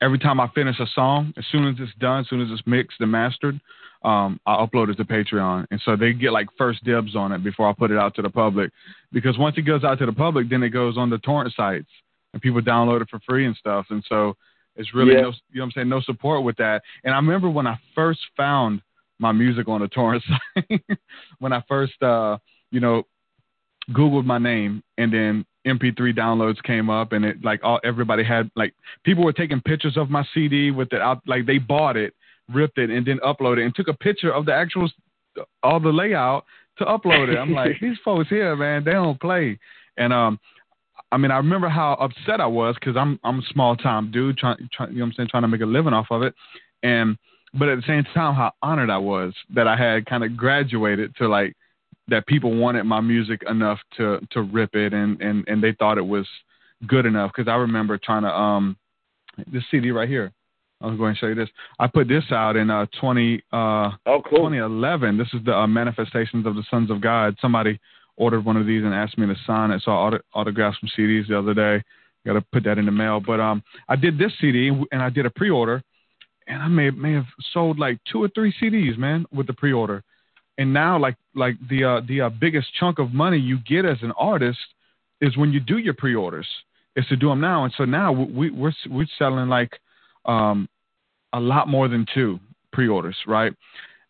[0.01, 2.65] every time I finish a song, as soon as it's done, as soon as it's
[2.65, 3.59] mixed and mastered,
[4.03, 7.43] um, I upload it to Patreon, and so they get like first dibs on it
[7.43, 8.71] before I put it out to the public.
[9.11, 11.89] Because once it goes out to the public, then it goes on the torrent sites,
[12.33, 13.87] and people download it for free and stuff.
[13.89, 14.35] And so
[14.75, 15.21] it's really Yeah.
[15.21, 16.83] no, you know what I'm saying, no support with that.
[17.03, 18.81] And I remember when I first found
[19.19, 20.23] my music on the torrent
[20.55, 20.81] site,
[21.39, 22.37] when I first, uh,
[22.71, 23.03] you know,
[23.91, 28.51] Googled my name, and then MP3 downloads came up, and it like all everybody had
[28.55, 32.13] like people were taking pictures of my CD with it out, like they bought it,
[32.53, 34.89] ripped it, and then uploaded it, and took a picture of the actual
[35.63, 36.45] all the layout
[36.79, 37.37] to upload it.
[37.37, 39.57] I'm like, these folks here, man, they don't play.
[39.97, 40.39] And um,
[41.11, 44.37] I mean, I remember how upset I was because I'm I'm a small time dude,
[44.37, 46.33] trying, try, you know what I'm saying, trying to make a living off of it,
[46.83, 47.17] and
[47.53, 51.15] but at the same time, how honored I was that I had kind of graduated
[51.17, 51.55] to like
[52.09, 55.97] that people wanted my music enough to to rip it, and and and they thought
[55.97, 56.27] it was
[56.85, 58.77] good enough because I remember trying to um
[59.51, 60.31] this CD right here.
[60.79, 61.49] I was going to show you this.
[61.79, 64.49] I put this out in uh 20 uh Oh, cool.
[64.49, 65.17] 2011.
[65.17, 67.35] This is the uh, Manifestations of the Sons of God.
[67.41, 67.79] Somebody
[68.17, 70.21] ordered one of these and asked me to sign it, so I auto-
[70.97, 71.83] CDs the other day.
[72.25, 73.21] Got to put that in the mail.
[73.25, 75.81] But um, I did this CD and I did a pre-order,
[76.47, 80.03] and I may may have sold like two or three CDs, man, with the pre-order.
[80.57, 83.97] And now, like like the uh, the uh, biggest chunk of money you get as
[84.01, 84.59] an artist
[85.21, 86.47] is when you do your pre-orders.
[86.95, 89.79] Is to do them now, and so now we we're we're selling like
[90.25, 90.67] um,
[91.31, 92.39] a lot more than two
[92.73, 93.53] pre-orders, right?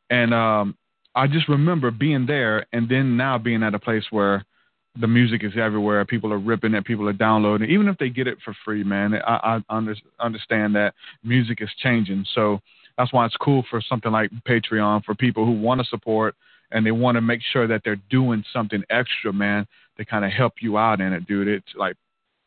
[0.10, 0.78] And um,
[1.18, 4.46] I just remember being there, and then now being at a place where
[5.00, 6.06] the music is everywhere.
[6.06, 6.86] People are ripping it.
[6.86, 7.70] People are downloading.
[7.70, 11.70] Even if they get it for free, man, I, I under, understand that music is
[11.82, 12.24] changing.
[12.36, 12.60] So
[12.98, 16.36] that's why it's cool for something like Patreon for people who want to support
[16.72, 19.66] and they want to make sure that they're doing something extra, man,
[19.98, 21.48] to kind of help you out in it, dude.
[21.48, 21.96] It like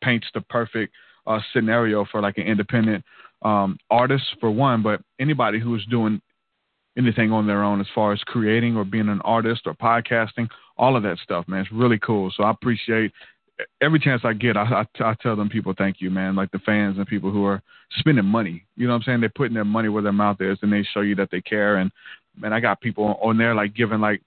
[0.01, 0.93] paints the perfect
[1.27, 3.03] uh, scenario for like an independent
[3.41, 6.21] um, artist for one, but anybody who's doing
[6.97, 10.95] anything on their own as far as creating or being an artist or podcasting, all
[10.95, 11.61] of that stuff, man.
[11.61, 12.31] It's really cool.
[12.35, 13.11] So I appreciate
[13.81, 14.57] every chance I get.
[14.57, 16.35] I, I, I tell them people thank you, man.
[16.35, 17.61] Like the fans and people who are
[17.99, 18.63] spending money.
[18.75, 19.19] You know what I'm saying?
[19.21, 21.77] They're putting their money where their mouth is, and they show you that they care.
[21.77, 21.91] And
[22.37, 24.21] man, I got people on there like giving like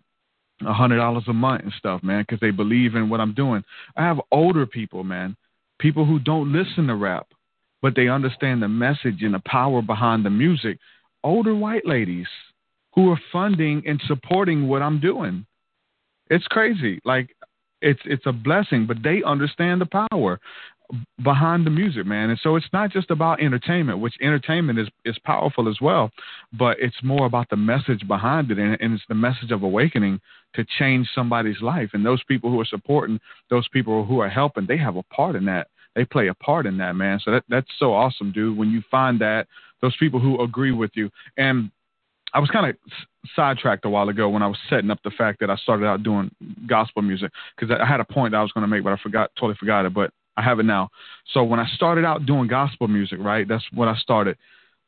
[0.65, 3.65] a hundred dollars a month and stuff, man, because they believe in what I'm doing.
[3.97, 5.37] I have older people, man,
[5.79, 7.27] people who don't listen to rap,
[7.83, 10.79] but they understand the message and the power behind the music.
[11.23, 12.27] Older white ladies
[12.95, 15.47] who are funding and supporting what I'm doing.
[16.31, 17.01] It's crazy.
[17.05, 17.35] Like
[17.81, 20.41] it's it's a blessing, but they understand the power
[21.23, 22.31] behind the music, man.
[22.31, 26.11] And so it's not just about entertainment, which entertainment is is powerful as well,
[26.53, 30.21] but it's more about the message behind it, and, and it's the message of awakening
[30.55, 31.91] to change somebody's life.
[31.93, 33.19] And those people who are supporting,
[33.51, 35.69] those people who are helping, they have a part in that.
[35.95, 37.21] They play a part in that, man.
[37.25, 38.57] So that that's so awesome, dude.
[38.57, 39.47] When you find that
[39.83, 41.71] those people who agree with you, and
[42.35, 42.77] I was kind of
[43.37, 46.03] sidetracked a while ago when I was setting up the fact that I started out
[46.03, 46.31] doing
[46.67, 49.31] gospel music because I had a point I was going to make, but I forgot,
[49.37, 49.95] totally forgot it.
[49.95, 50.89] But I have it now.
[51.33, 54.37] So when I started out doing gospel music, right, that's what I started,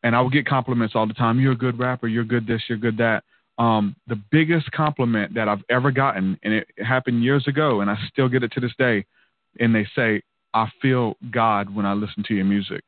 [0.02, 1.38] and I would get compliments all the time.
[1.38, 2.08] You're a good rapper.
[2.08, 2.62] You're good this.
[2.68, 3.22] You're good that.
[3.58, 7.96] Um, the biggest compliment that I've ever gotten, and it happened years ago, and I
[8.10, 9.06] still get it to this day,
[9.60, 10.20] and they say,
[10.52, 12.82] "I feel God when I listen to your music."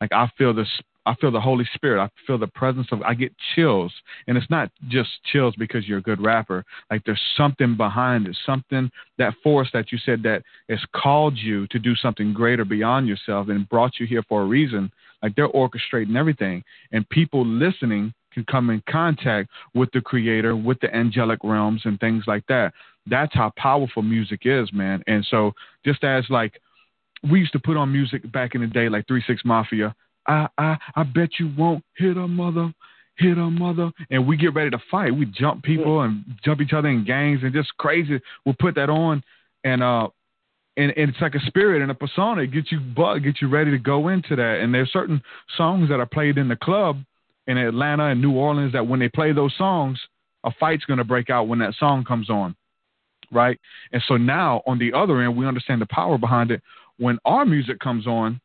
[0.00, 0.68] Like I feel this
[1.06, 2.02] I feel the Holy Spirit.
[2.02, 3.00] I feel the presence of.
[3.02, 3.92] I get chills,
[4.26, 6.64] and it's not just chills because you're a good rapper.
[6.90, 11.68] Like there's something behind it, something that force that you said that has called you
[11.68, 14.90] to do something greater beyond yourself and brought you here for a reason.
[15.22, 20.78] Like they're orchestrating everything, and people listening can come in contact with the Creator, with
[20.80, 22.74] the angelic realms, and things like that.
[23.06, 25.02] That's how powerful music is, man.
[25.06, 25.52] And so,
[25.84, 26.60] just as like
[27.30, 29.94] we used to put on music back in the day, like Three Six Mafia.
[30.26, 32.72] I, I, I bet you won't hit a mother,
[33.16, 33.90] hit a mother.
[34.10, 35.14] And we get ready to fight.
[35.14, 38.20] We jump people and jump each other in gangs and just crazy.
[38.44, 39.22] We'll put that on
[39.64, 40.08] and, uh,
[40.76, 42.42] and, and it's like a spirit and a persona.
[42.42, 44.60] It gets you bug, get you ready to go into that.
[44.60, 45.22] And there's certain
[45.56, 46.98] songs that are played in the club
[47.46, 49.98] in Atlanta and New Orleans that when they play those songs,
[50.44, 52.54] a fight's going to break out when that song comes on.
[53.32, 53.58] Right.
[53.92, 56.62] And so now on the other end, we understand the power behind it.
[56.98, 58.40] When our music comes on,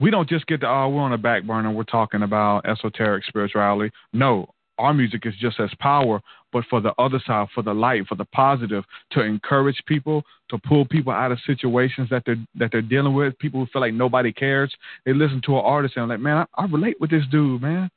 [0.00, 3.24] we don't just get to oh we're on a back burner we're talking about esoteric
[3.24, 6.20] spirituality no our music is just as power
[6.52, 10.58] but for the other side, for the light, for the positive, to encourage people, to
[10.58, 13.38] pull people out of situations that they're that they're dealing with.
[13.38, 14.74] People who feel like nobody cares.
[15.04, 17.62] They listen to an artist and I'm like, man, I, I relate with this dude,
[17.62, 17.90] man.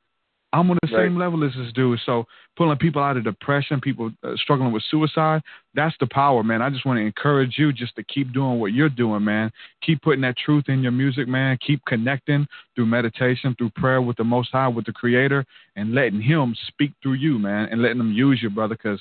[0.54, 1.06] I'm on the Right.
[1.06, 1.99] same level as this dude.
[2.06, 2.28] So
[2.58, 5.41] pulling people out of depression, people uh, struggling with suicide,
[5.74, 6.62] that's the power, man.
[6.62, 9.52] I just want to encourage you just to keep doing what you're doing, man.
[9.82, 11.58] Keep putting that truth in your music, man.
[11.66, 12.45] Keep connecting
[12.76, 15.45] through meditation, through prayer with the Most High, with the Creator,
[15.78, 18.76] and letting Him speak through you, man, and letting Him use you, brother.
[18.76, 18.99] Because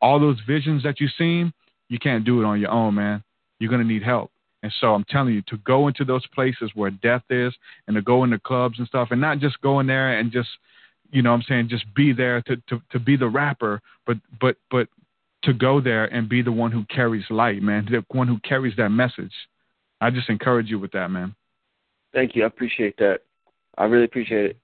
[0.00, 1.52] all those visions that you've seen,
[1.88, 3.22] you can't do it on your own, man.
[3.60, 4.32] You're gonna need help.
[4.64, 7.54] And so I'm telling you to go into those places where death is,
[7.86, 10.48] and to go into clubs and stuff, and not just go in there and just
[11.10, 14.18] you know what I'm saying just be there to, to, to be the rapper, but
[14.40, 14.88] but but
[15.44, 18.76] to go there and be the one who carries light, man, the one who carries
[18.76, 19.32] that message.
[20.00, 21.34] I just encourage you with that, man.
[22.12, 22.44] Thank you.
[22.44, 23.20] I appreciate that.
[23.76, 24.58] I really appreciate it.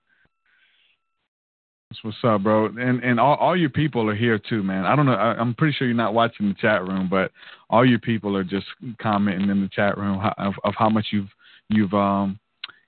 [1.91, 2.67] That's what's up, bro.
[2.67, 4.85] And and all, all your people are here too, man.
[4.85, 5.15] I don't know.
[5.15, 7.31] I, I'm pretty sure you're not watching the chat room, but
[7.71, 8.67] all your people are just
[9.01, 11.29] commenting in the chat room how, of, of how much you've
[11.69, 12.39] you've um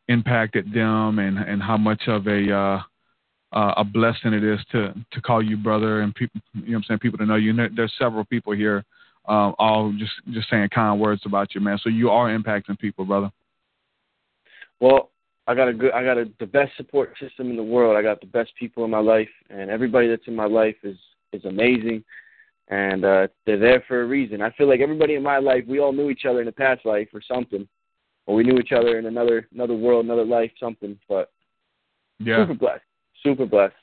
[0.09, 2.83] impacted them and and how much of a uh
[3.53, 6.77] uh, a blessing it is to to call you brother and people you know what
[6.77, 7.51] I'm saying people to know you.
[7.51, 8.85] And there, there's several people here,
[9.27, 11.79] um, all just just saying kind words about you, man.
[11.83, 13.31] So you are impacting people, brother.
[14.81, 15.11] Well,
[15.47, 17.97] I got a good, I got a, the best support system in the world.
[17.97, 20.97] I got the best people in my life, and everybody that's in my life is
[21.33, 22.05] is amazing,
[22.69, 24.43] and uh, they're there for a reason.
[24.43, 26.85] I feel like everybody in my life, we all knew each other in a past
[26.85, 27.67] life or something,
[28.27, 30.99] or we knew each other in another another world, another life, something.
[31.09, 31.31] But
[32.19, 32.43] Yeah.
[32.43, 32.85] super blessed,
[33.23, 33.75] super blessed.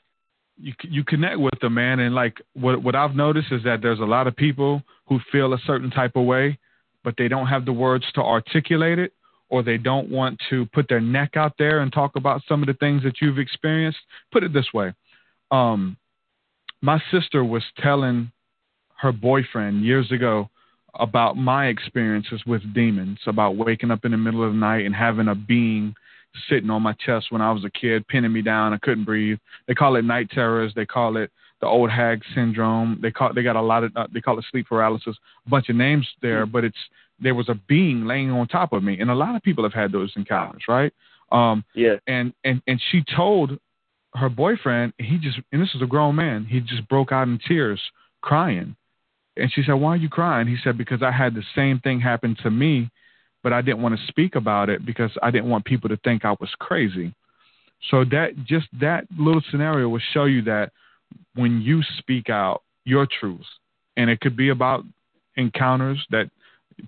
[0.60, 2.00] you you connect with them, man.
[2.00, 5.52] And like what what I've noticed is that there's a lot of people who feel
[5.52, 6.58] a certain type of way,
[7.02, 9.12] but they don't have the words to articulate it,
[9.48, 12.66] or they don't want to put their neck out there and talk about some of
[12.66, 13.98] the things that you've experienced.
[14.32, 14.94] Put it this way,
[15.50, 15.96] um,
[16.80, 18.30] my sister was telling
[18.96, 20.48] her boyfriend years ago
[20.94, 24.94] about my experiences with demons, about waking up in the middle of the night and
[24.94, 25.94] having a being
[26.48, 28.72] sitting on my chest when I was a kid, pinning me down.
[28.72, 29.38] I couldn't breathe.
[29.66, 30.72] They call it night terrors.
[30.74, 31.30] They call it
[31.60, 32.98] the old hag syndrome.
[33.00, 35.16] They call they got a lot of uh, they call it sleep paralysis.
[35.46, 36.76] A bunch of names there, but it's
[37.20, 39.72] there was a being laying on top of me, and a lot of people have
[39.72, 40.92] had those encounters, right?
[41.32, 43.58] Um, Yeah, and and and she told
[44.14, 47.38] her boyfriend he just and this is a grown man he just broke out in
[47.46, 47.80] tears
[48.20, 48.76] crying
[49.36, 52.00] and she said why are you crying he said because i had the same thing
[52.00, 52.88] happen to me
[53.44, 56.24] but i didn't want to speak about it because i didn't want people to think
[56.24, 57.14] i was crazy
[57.90, 60.72] so that just that little scenario will show you that
[61.36, 63.46] when you speak out your truths
[63.96, 64.82] and it could be about
[65.36, 66.28] encounters that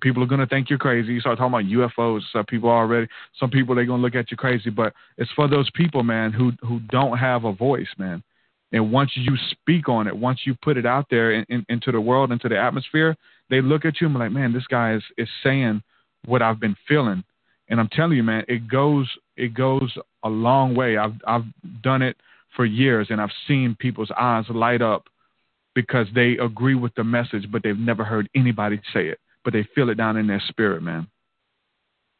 [0.01, 3.07] people are going to think you're crazy you start talking about ufos so people already
[3.39, 6.51] some people they're gonna look at you crazy, but it's for those people, man, who
[6.61, 8.23] who don't have a voice, man.
[8.71, 11.91] And once you speak on it, once you put it out there in, in, into
[11.91, 13.15] the world, into the atmosphere,
[13.49, 15.81] they look at you and be like, man, this guy is is saying
[16.27, 17.23] what I've been feeling.
[17.69, 19.91] And I'm telling you, man, it goes it goes
[20.23, 20.97] a long way.
[20.97, 21.45] I've I've
[21.81, 22.17] done it
[22.55, 25.05] for years, and I've seen people's eyes light up
[25.75, 29.67] because they agree with the message, but they've never heard anybody say it, but they
[29.75, 31.07] feel it down in their spirit, man.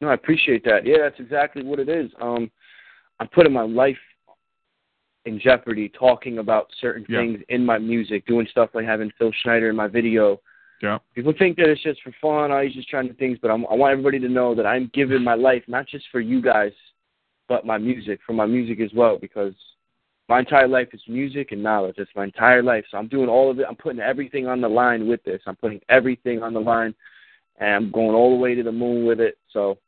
[0.00, 0.86] no, I appreciate that.
[0.86, 2.08] Yeah, that's exactly what it is.
[2.20, 2.50] Um,
[3.18, 3.98] I'm putting my life
[5.24, 7.18] in jeopardy talking about certain Yeah.
[7.18, 10.40] things in my music, doing stuff like having Phil Schneider in my video.
[10.80, 10.98] Yeah.
[11.14, 12.52] People think that it's just for fun.
[12.52, 14.90] Oh, he's just trying to things, but I'm, I want everybody to know that I'm
[14.94, 16.72] giving my life not just for you guys,
[17.48, 19.54] but my music, for my music as well, because
[20.28, 21.96] my entire life is music and knowledge.
[21.98, 22.84] It's my entire life.
[22.90, 23.66] So I'm doing all of it.
[23.68, 25.40] I'm putting everything on the line with this.
[25.46, 26.94] I'm putting everything on the line,
[27.58, 29.38] and I'm going all the way to the moon with it.
[29.52, 29.78] So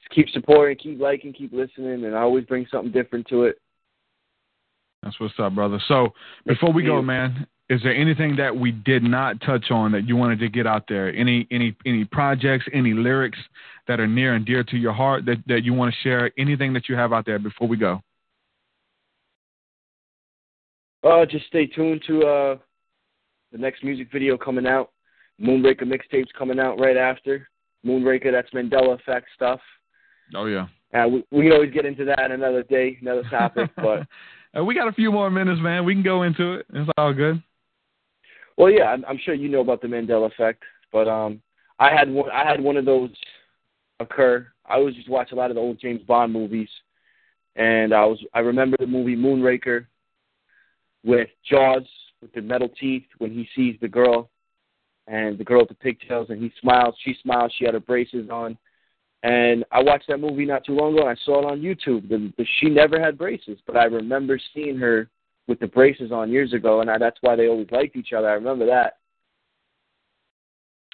[0.00, 3.60] just keep supporting, keep liking, keep listening, and I always bring something different to it.
[5.02, 5.78] That's what's up, brother.
[5.86, 6.08] So
[6.46, 10.16] before we go, man, is there anything that we did not touch on that you
[10.16, 11.08] wanted to get out there?
[11.14, 13.38] Any any any projects, any lyrics
[13.88, 16.30] that are near and dear to your heart that, that you want to share?
[16.38, 18.00] Anything that you have out there before we go?
[21.02, 22.56] Uh, just stay tuned to uh,
[23.52, 24.90] the next music video coming out.
[25.40, 27.48] Moonraker mixtapes coming out right after.
[27.84, 29.60] Moonraker, that's Mandela Effect stuff.
[30.34, 30.66] Oh yeah.
[30.94, 33.70] Uh, we, we can always get into that another day, another topic.
[33.76, 34.06] but
[34.56, 35.84] Uh, we got a few more minutes, man.
[35.84, 36.66] We can go into it.
[36.72, 37.42] It's all good.
[38.56, 40.62] Well, yeah, I'm, I'm sure you know about the Mandela Effect.
[40.92, 41.42] But um,
[41.78, 42.30] I had one.
[42.30, 43.10] I had one of those
[44.00, 44.46] occur.
[44.66, 46.68] I always just watch a lot of the old James Bond movies,
[47.56, 49.86] and I was I remember the movie Moonraker
[51.04, 51.86] with Jaws
[52.20, 54.30] with the metal teeth when he sees the girl
[55.06, 58.28] and the girl with the pigtails and he smiles, she smiles, she had her braces
[58.30, 58.58] on.
[59.22, 62.08] And I watched that movie not too long ago and I saw it on YouTube.
[62.08, 65.08] The, the, she never had braces, but I remember seeing her
[65.48, 68.28] with the braces on years ago, and I, that's why they always liked each other.
[68.28, 68.98] I remember that.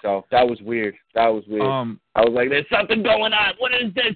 [0.02, 0.94] So that was weird.
[1.14, 1.62] That was weird.
[1.62, 3.54] Um, I was like, "There's something going on.
[3.58, 4.14] What is this?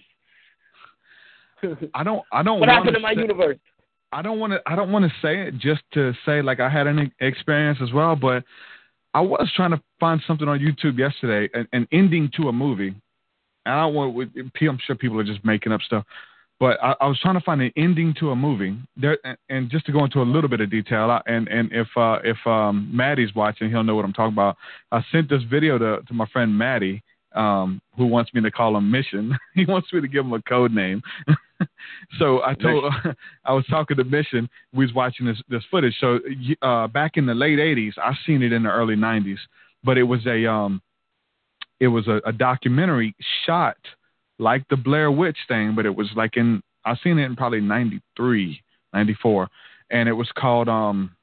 [1.95, 2.23] I don't.
[2.33, 2.61] I don't.
[2.61, 3.59] what happened to my say- universe?"
[4.13, 4.61] I don't want to.
[4.67, 7.93] I don't want to say it just to say like I had an experience as
[7.93, 8.45] well, but
[9.15, 12.95] I was trying to find something on YouTube yesterday, an, an ending to a movie.
[13.65, 14.33] And I don't want.
[14.37, 16.05] I'm sure people are just making up stuff,
[16.59, 18.77] but I, I was trying to find an ending to a movie.
[18.97, 21.89] There, and- just to go into a little bit of detail, I, and and if
[21.97, 24.57] uh, if um, Maddie's watching, he'll know what I'm talking about.
[24.91, 27.03] I sent this video to to my friend Maddie,
[27.35, 29.37] um, who wants me to call him Mission.
[29.55, 31.03] he wants me to give him a code name.
[32.19, 32.93] so I told,
[33.45, 34.49] I was talking to Mission.
[34.73, 35.95] We was watching this this footage.
[36.01, 36.21] So
[36.63, 39.39] uh, back in the late '80s, I've seen it in the early '90s,
[39.85, 40.81] but it was a um,
[41.81, 43.77] it was a, a documentary shot
[44.39, 47.61] like the Blair Witch thing, but it was like in I seen it in probably
[47.61, 48.61] '93,
[48.93, 49.49] '94,
[49.91, 51.17] and it was called um,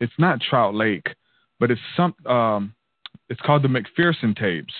[0.00, 1.14] it's not Trout Lake,
[1.60, 2.74] but it's some um,
[3.28, 4.74] it's called the McPherson tapes,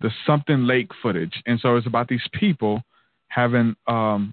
[0.00, 2.82] the something lake footage, and so it's about these people
[3.28, 4.32] having um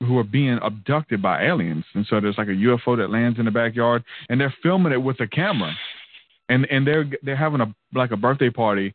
[0.00, 1.84] who are being abducted by aliens.
[1.94, 5.02] And so there's like a UFO that lands in the backyard and they're filming it
[5.02, 5.72] with a camera.
[6.48, 8.94] And and they're they're having a like a birthday party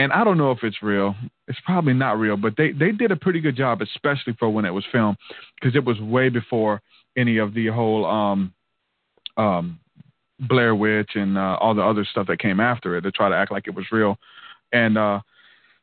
[0.00, 1.14] and I don't know if it's real
[1.48, 4.64] it's probably not real but they they did a pretty good job especially for when
[4.64, 5.16] it was filmed
[5.60, 6.80] because it was way before
[7.16, 8.52] any of the whole um
[9.36, 9.78] um
[10.48, 13.36] Blair Witch and uh, all the other stuff that came after it to try to
[13.36, 14.18] act like it was real
[14.72, 15.20] and uh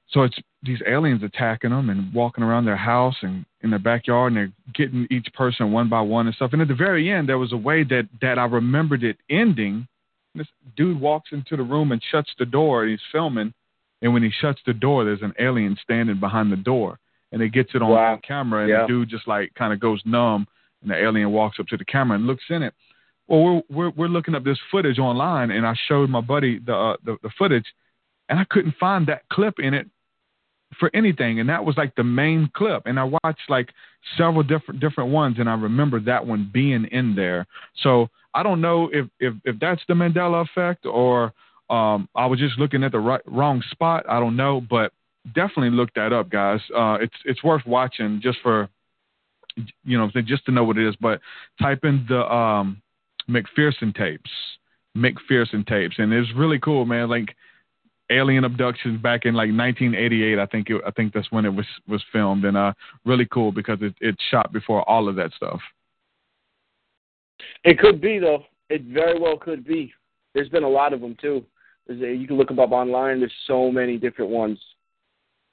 [0.10, 4.34] so it's these aliens attacking them and walking around their house and in their backyard
[4.34, 6.52] and they're getting each person one by one and stuff.
[6.54, 9.88] And at the very end, there was a way that that I remembered it ending.
[10.36, 12.84] This dude walks into the room and shuts the door.
[12.84, 13.54] And he's filming,
[14.02, 17.00] and when he shuts the door, there's an alien standing behind the door,
[17.32, 18.20] and it gets it on Wow.
[18.24, 18.62] camera.
[18.62, 18.82] And Yeah.
[18.82, 20.48] the dude just like kind of goes numb,
[20.82, 22.74] and the alien walks up to the camera and looks in it.
[23.28, 26.76] Well, we're we're, we're looking up this footage online, and I showed my buddy the,
[26.76, 27.66] uh, the the footage,
[28.30, 29.88] and I couldn't find that clip in it
[30.80, 33.70] for anything and that was like the main clip and i watched like
[34.18, 37.46] several different different ones and i remember that one being in there
[37.82, 41.32] so i don't know if if, if that's the Mandela effect or
[41.70, 44.92] um i was just looking at the right wrong spot i don't know but
[45.36, 48.70] definitely look that up guys uh it's it's worth watching just for
[49.84, 51.20] you know just to know what it is but
[51.62, 52.82] type in the um
[53.30, 54.30] McPherson tapes
[54.96, 57.36] McPherson tapes and it's really cool man like
[58.10, 60.40] alien abductions back in like 1988.
[60.40, 62.74] I think it, I think that's when it was was filmed, and uh,
[63.06, 65.60] really cool because it it shot before all of that stuff.
[67.64, 68.44] It could be though.
[68.70, 69.94] It very well could be.
[70.34, 71.46] There's been a lot of them too.
[71.90, 73.20] You can look them up online.
[73.20, 74.60] There's so many different ones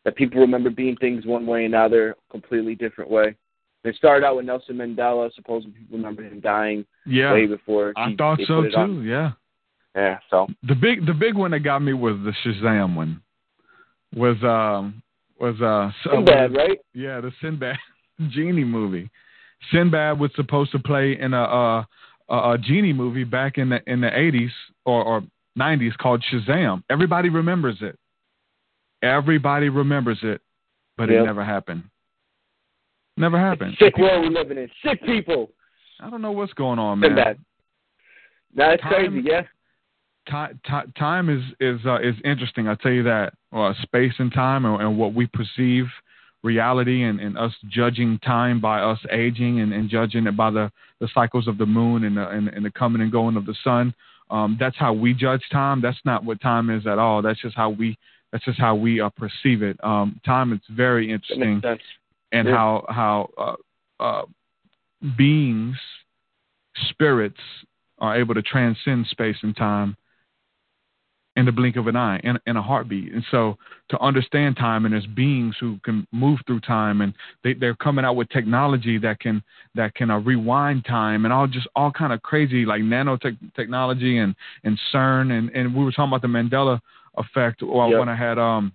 [0.05, 3.35] that people remember being things one way and now they're a completely different way.
[3.85, 5.33] It started out with Nelson Mandela.
[5.35, 7.93] Supposedly people remember him dying Yeah, way before.
[7.97, 8.77] I he- thought they so too.
[8.77, 9.05] on.
[9.05, 9.33] Yeah,
[9.95, 10.19] Yeah.
[10.31, 13.21] So the big the big one that got me was the Shazam one.
[14.15, 15.03] Was um
[15.39, 16.79] was uh so- Sinbad, right?
[16.95, 17.77] Yeah, the Sinbad
[18.31, 19.11] genie movie.
[19.73, 21.85] Sinbad was supposed to play in a uh,
[22.29, 24.51] a, a genie movie back in the in the eighties
[24.85, 25.23] or, or
[25.57, 26.83] nineties called Shazam.
[26.91, 27.99] Everybody remembers it.
[29.03, 30.41] Everybody remembers it,
[30.97, 31.85] but it never happened.
[33.17, 33.77] Never happened.
[33.79, 34.69] Sick world we're living in.
[34.85, 35.51] Sick people.
[36.01, 37.37] I don't know what's going on, man.
[38.55, 39.43] Now Time- crazy, yeah.
[40.27, 42.67] Ti- ti- time is is uh, is interesting.
[42.67, 43.35] I tell you that.
[43.53, 45.87] Uh, space and time, and, and what we perceive
[46.43, 50.73] reality, and, and us judging time by us aging, and, and judging it by the,
[50.99, 53.55] the cycles of the moon and the, and, and the coming and going of the
[53.63, 53.95] sun.
[54.35, 55.81] Um, that's how we judge time.
[55.81, 57.23] That's not what time is at all.
[57.23, 57.97] That's just how we
[58.33, 59.79] that's just how we uh, perceive it.
[59.85, 61.63] Um, time is very interesting
[62.33, 62.57] and Yeah.
[62.57, 64.25] how how uh, uh,
[65.17, 65.77] beings,
[66.91, 67.39] spirits,
[67.99, 69.97] are able to transcend space and time
[71.37, 73.13] in the blink of an eye, in, in a heartbeat.
[73.13, 73.57] And so,
[73.89, 77.13] to understand time, and as beings who can move through time, and
[77.43, 79.43] they, they're coming out with technology that can
[79.75, 84.35] that can uh, rewind time, and all just all kind of crazy like nanotechnology and
[84.63, 86.81] and CERN, and and we were talking about the Mandela
[87.17, 87.99] effect or Yep.
[87.99, 88.73] when I had um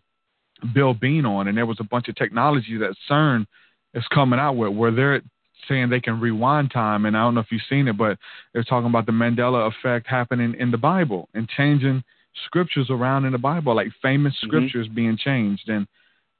[0.73, 3.45] Bill Bean on, and there was a bunch of technology that CERN
[3.93, 5.21] is coming out with, where they're
[5.67, 7.05] saying they can rewind time.
[7.05, 8.17] And I don't know if you've seen it, but
[8.53, 12.03] they're talking about the Mandela effect happening in the Bible and changing
[12.45, 14.47] scriptures around in the Bible, like famous Mhm.
[14.47, 15.69] scriptures being changed.
[15.69, 15.87] And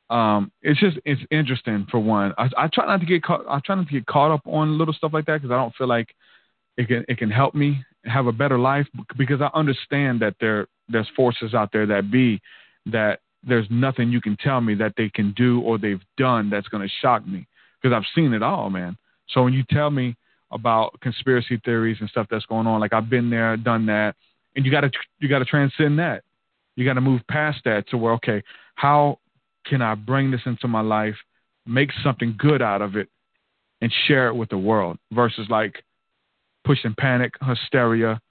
[0.10, 2.34] um, it's just it's interesting for one.
[2.38, 3.46] I, I try not to get caught.
[3.48, 5.76] I try not to get caught up on little stuff like that because I don't
[5.76, 6.16] feel like
[6.78, 8.88] it can it can help me have a better life
[9.18, 12.42] because I understand that there there's forces out there that be
[12.88, 16.68] that there's nothing you can tell me that they can do or they've done that's
[16.70, 17.48] going to shock me
[17.82, 18.98] because I've seen it all, man.
[19.30, 20.16] So when you tell me
[20.52, 22.80] about conspiracy theories and stuff that's going on.
[22.80, 24.16] Like I've been there, done that,
[24.56, 26.24] and you got to you got to transcend that.
[26.76, 28.44] You got to move past that to where okay,
[28.76, 29.20] how
[29.66, 31.16] can I bring this into my life,
[31.66, 33.10] make something good out of it,
[33.82, 35.84] and share it with the world versus like
[36.64, 38.22] pushing panic, hysteria,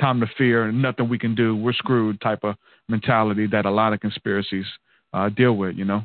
[0.00, 2.56] time to fear, and nothing we can do, we're screwed type of
[2.88, 4.66] mentality that a lot of conspiracies
[5.12, 5.76] uh, deal with.
[5.76, 6.04] You know.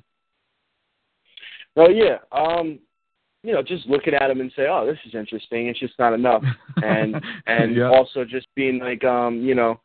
[1.76, 2.18] Oh yeah.
[2.32, 2.80] Um,
[3.44, 6.14] you know, just looking at them and say, "Oh, this is interesting." It's just not
[6.14, 6.44] enough,
[6.84, 7.90] and and Yeah.
[7.90, 9.80] also just being like, um, you know,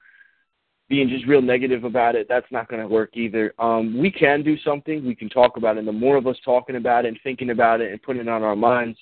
[0.88, 2.26] being just real negative about it.
[2.28, 3.52] That's not going to work either.
[3.58, 5.04] Um, we can do something.
[5.04, 5.80] We can talk about it.
[5.80, 8.28] And the more of us talking about it and thinking about it and putting it
[8.28, 8.98] on our minds,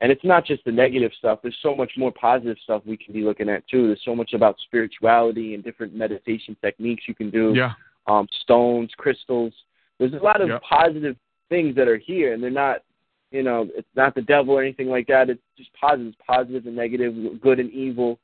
[0.00, 1.40] and it's not just the negative stuff.
[1.42, 3.88] There's so much more positive stuff we can be looking at too.
[3.88, 7.52] There's so much about spirituality and different meditation techniques you can do.
[7.54, 7.72] Yeah.
[8.08, 9.52] um, stones, crystals.
[9.98, 10.62] There's a lot of Yep.
[10.62, 11.16] positive
[11.48, 12.82] things that are here, and they're not,
[13.30, 15.30] you know, it's not the devil or anything like that.
[15.30, 18.18] It's just positive, positive and negative, good and evil.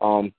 [0.00, 0.32] Um,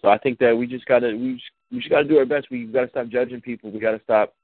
[0.00, 2.48] so I think that we just gotta we just, we just gotta do our best.
[2.50, 3.70] We gotta stop judging people.
[3.70, 4.34] We gotta stop,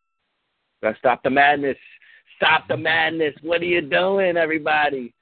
[0.82, 1.76] gotta stop the madness.
[2.36, 3.34] Stop the madness.
[3.42, 5.12] What are you doing, everybody?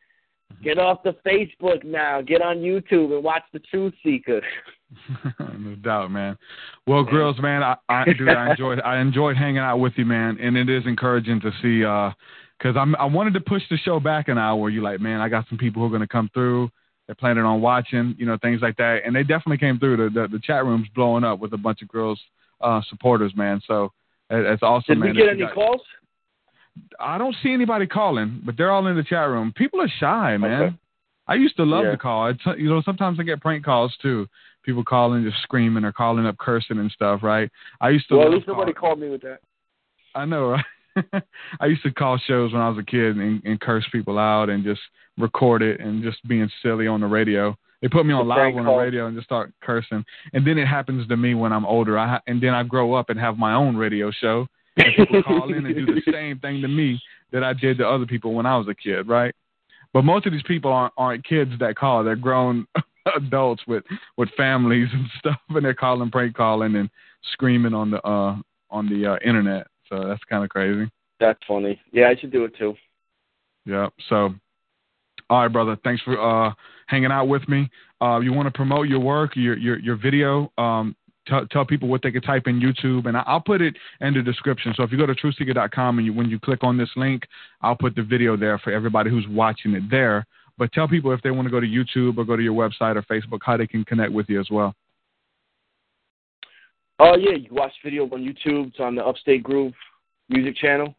[0.62, 2.20] Get off the Facebook now.
[2.20, 4.42] Get on YouTube and watch the Truth Seeker.
[5.40, 6.36] no doubt, man.
[6.86, 10.38] Well, Grills, man, I, I dude, I enjoyed I enjoyed hanging out with you, man,
[10.40, 12.11] and it is encouraging to see uh
[12.61, 14.68] 'cause I'm I wanted to push the show back an hour.
[14.70, 16.70] You're like, man, I got some people who are gonna come through.
[17.07, 19.96] They're planning on watching, you know, things like that, and they definitely came through.
[19.98, 22.20] The the, the chat room's blowing up with a bunch of girls
[22.61, 23.61] uh, supporters, man.
[23.66, 23.92] So
[24.28, 25.80] that's awesome, Did we get any got- calls?
[27.00, 29.52] I don't see anybody calling, but they're all in the chat room.
[29.57, 30.62] People are shy, man.
[30.62, 30.76] Okay.
[31.26, 31.92] I used to love Yeah.
[31.92, 32.26] to call.
[32.28, 34.26] It's, you know, sometimes I get prank calls too.
[34.62, 37.22] People calling, just screaming or calling up, cursing and stuff.
[37.22, 37.50] Right?
[37.80, 38.16] I used to.
[38.16, 38.98] Well, at least nobody calling.
[38.98, 39.38] called me with that.
[40.14, 40.64] I know, right?
[41.61, 44.49] I used to call shows when I was a kid and, and curse people out
[44.49, 44.80] and just
[45.18, 47.57] record it and just being silly on the radio.
[47.82, 50.05] They put me on live on the radio and just start cursing.
[50.32, 51.99] And then it happens to me when I'm older.
[51.99, 54.47] I ha- and then I grow up and have my own radio show.
[54.76, 57.01] And people call in and do the same thing to me
[57.32, 59.34] that I did to other people when I was a kid, right?
[59.92, 62.05] But most of these people aren't aren't kids that call.
[62.05, 62.66] They're grown
[63.16, 63.84] adults with
[64.16, 66.90] with families and stuff, and they're calling, prank calling, and
[67.32, 68.36] screaming on the uh
[68.70, 69.66] on the uh, internet.
[69.89, 70.91] So that's kind of crazy.
[71.20, 71.80] That's funny.
[71.93, 72.74] Yeah, I should do it too.
[73.64, 73.89] Yeah.
[74.09, 74.34] So,
[75.30, 75.76] all right, brother.
[75.82, 76.53] Thanks for uh,
[76.87, 77.68] hanging out with me.
[78.01, 80.53] Uh, you want to promote your work, your your your video?
[80.59, 80.95] Um,
[81.26, 84.14] tell tell people what they can type in YouTube, and I- I'll put it in
[84.14, 84.72] the description.
[84.76, 87.26] So if you go to truthseekah.com and you, when you click on this link,
[87.62, 90.26] I'll put the video there for everybody who's watching it there.
[90.59, 92.97] But tell people if they want to go to YouTube or go to your website
[92.97, 94.74] or Facebook, how they can connect with you as well.
[96.99, 98.68] Oh yeah, you watch video on YouTube.
[98.68, 99.74] It's on the Upstate Groove
[100.28, 100.94] music channel.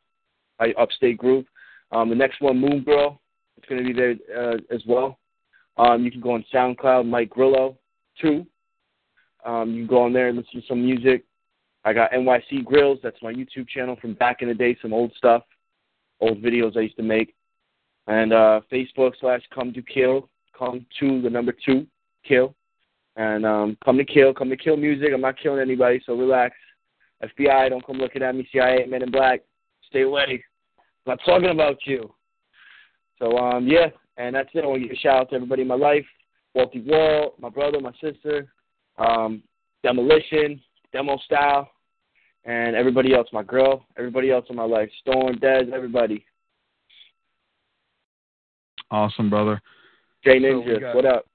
[0.59, 1.45] I Upstate Groove.
[1.91, 3.19] Um, the next one, Moon Girl,
[3.57, 5.17] it's going to be there uh, as well.
[5.77, 7.77] Um, you can go on SoundCloud, Mike Grillo,
[8.19, 8.45] too.
[9.45, 11.23] Um, you can go on there and listen to some music.
[11.85, 12.99] I got NYC Grills.
[13.01, 15.43] That's my YouTube channel from back in the day, some old stuff,
[16.19, 17.35] old videos I used to make.
[18.07, 21.87] And uh, Facebook slash Come to Kill, Come to the number two,
[22.27, 22.55] Kill.
[23.18, 25.09] And um, come to kill, come to kill music.
[25.13, 26.55] I'm not killing anybody, so relax.
[27.24, 28.47] FBI, don't come looking at me.
[28.51, 29.41] CIA, Men in Black,
[29.89, 30.43] stay away.
[30.78, 32.13] I'm not talking about you.
[33.18, 33.88] So um, yeah,
[34.18, 34.63] and that's it.
[34.63, 36.05] I want to give a shout out to everybody in my life:
[36.55, 38.53] Walty Wall, my brother, my sister,
[38.99, 39.41] um,
[39.82, 40.61] Demolition,
[40.93, 41.72] Demo Style,
[42.45, 43.28] and everybody else.
[43.34, 46.24] My girl, everybody else in my life: Storm, Dez, everybody.
[48.91, 49.59] Awesome, brother.
[50.24, 51.26] Jay So Ninja, got- what up?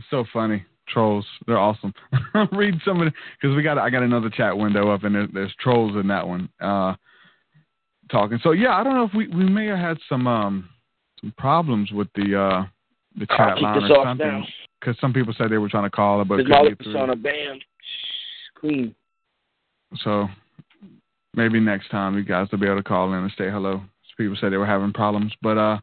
[0.00, 0.64] It's so funny.
[0.88, 1.92] Trolls, they're awesome.
[2.52, 5.28] Read some of the because we got I got another chat window up and there,
[5.30, 6.48] there's trolls in that one.
[6.58, 6.94] Uh,
[8.10, 8.40] talking.
[8.42, 10.70] So yeah, I don't know if we we may have had some um
[11.20, 12.64] some problems with the uh
[13.14, 14.46] the I'll chat line or something
[14.80, 17.14] because some people said they were trying to call it but my persona.
[17.14, 17.58] Bam,
[18.58, 18.94] clean.
[20.02, 20.28] So
[21.34, 23.82] maybe next time you guys will be able to call in and say hello.
[24.16, 25.78] People said they were having problems, but uh,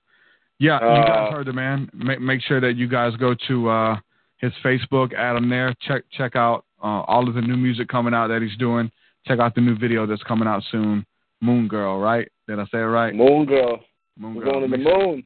[0.59, 1.87] yeah, you guys Uh, heard the man.
[1.93, 3.97] Make make sure that you guys go to uh
[4.37, 5.73] his Facebook, add him there.
[5.81, 8.91] Check check out uh, all of the new music coming out that he's doing.
[9.25, 11.05] Check out the new video that's coming out soon.
[11.41, 12.27] Moon Girl, right?
[12.47, 13.13] Did I say it right?
[13.13, 13.79] Moon Girl.
[14.17, 14.53] Moon We're Girl.
[14.59, 15.23] going to the sure- moon.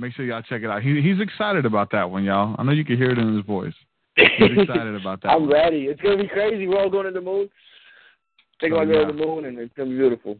[0.00, 0.82] Make sure y'all check it out.
[0.82, 2.56] He, he's excited about that one, y'all.
[2.58, 3.74] I know you can hear it in his voice.
[4.16, 4.26] He's
[4.58, 5.28] excited about that.
[5.28, 5.50] I'm one.
[5.52, 5.82] ready.
[5.84, 6.66] It's gonna be crazy.
[6.66, 7.48] We're all going to the moon.
[8.60, 9.06] Think Oh, about going yeah.
[9.06, 10.38] to the moon, and it's gonna be beautiful.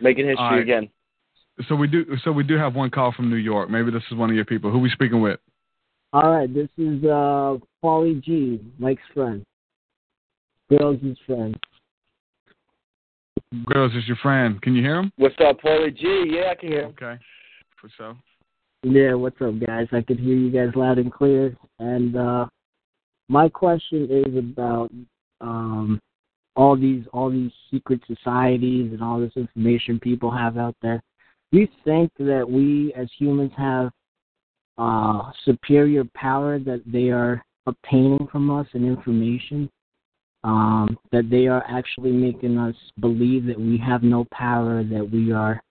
[0.00, 0.60] Making history right.
[0.60, 0.88] again.
[1.68, 2.04] So we do.
[2.22, 3.70] So we do have one call from New York.
[3.70, 4.70] Maybe this is one of your people.
[4.70, 5.40] Who we speaking with?
[6.14, 9.44] All right, this is uh Paulie G, Mike's friend.
[10.68, 11.56] Grills' is friend.
[13.64, 14.62] Grills, is your friend.
[14.62, 15.10] Can you hear him?
[15.16, 16.26] What's up, Paulie G?
[16.28, 16.94] Yeah, I can hear him.
[17.02, 17.20] Okay,
[17.80, 18.16] for sure.
[18.84, 19.88] Yeah, what's up, guys?
[19.90, 21.56] I can hear you guys loud and clear.
[21.80, 22.46] And uh,
[23.28, 24.92] my question is about
[25.40, 26.00] um,
[26.54, 31.02] all these all these secret societies and all this information people have out there.
[31.50, 33.90] Do you think that we as humans have
[34.78, 39.70] uh, superior power that they are obtaining from us and information?
[40.42, 45.32] Um, that they are actually making us believe that we have no power, that we
[45.32, 45.62] are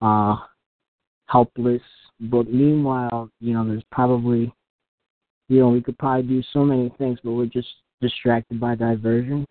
[0.00, 0.36] uh,
[1.26, 1.82] helpless.
[2.20, 4.50] But meanwhile, you know, there's probably,
[5.48, 7.68] you know, we could probably do so many things, but we're just
[8.00, 9.44] distracted by diversion.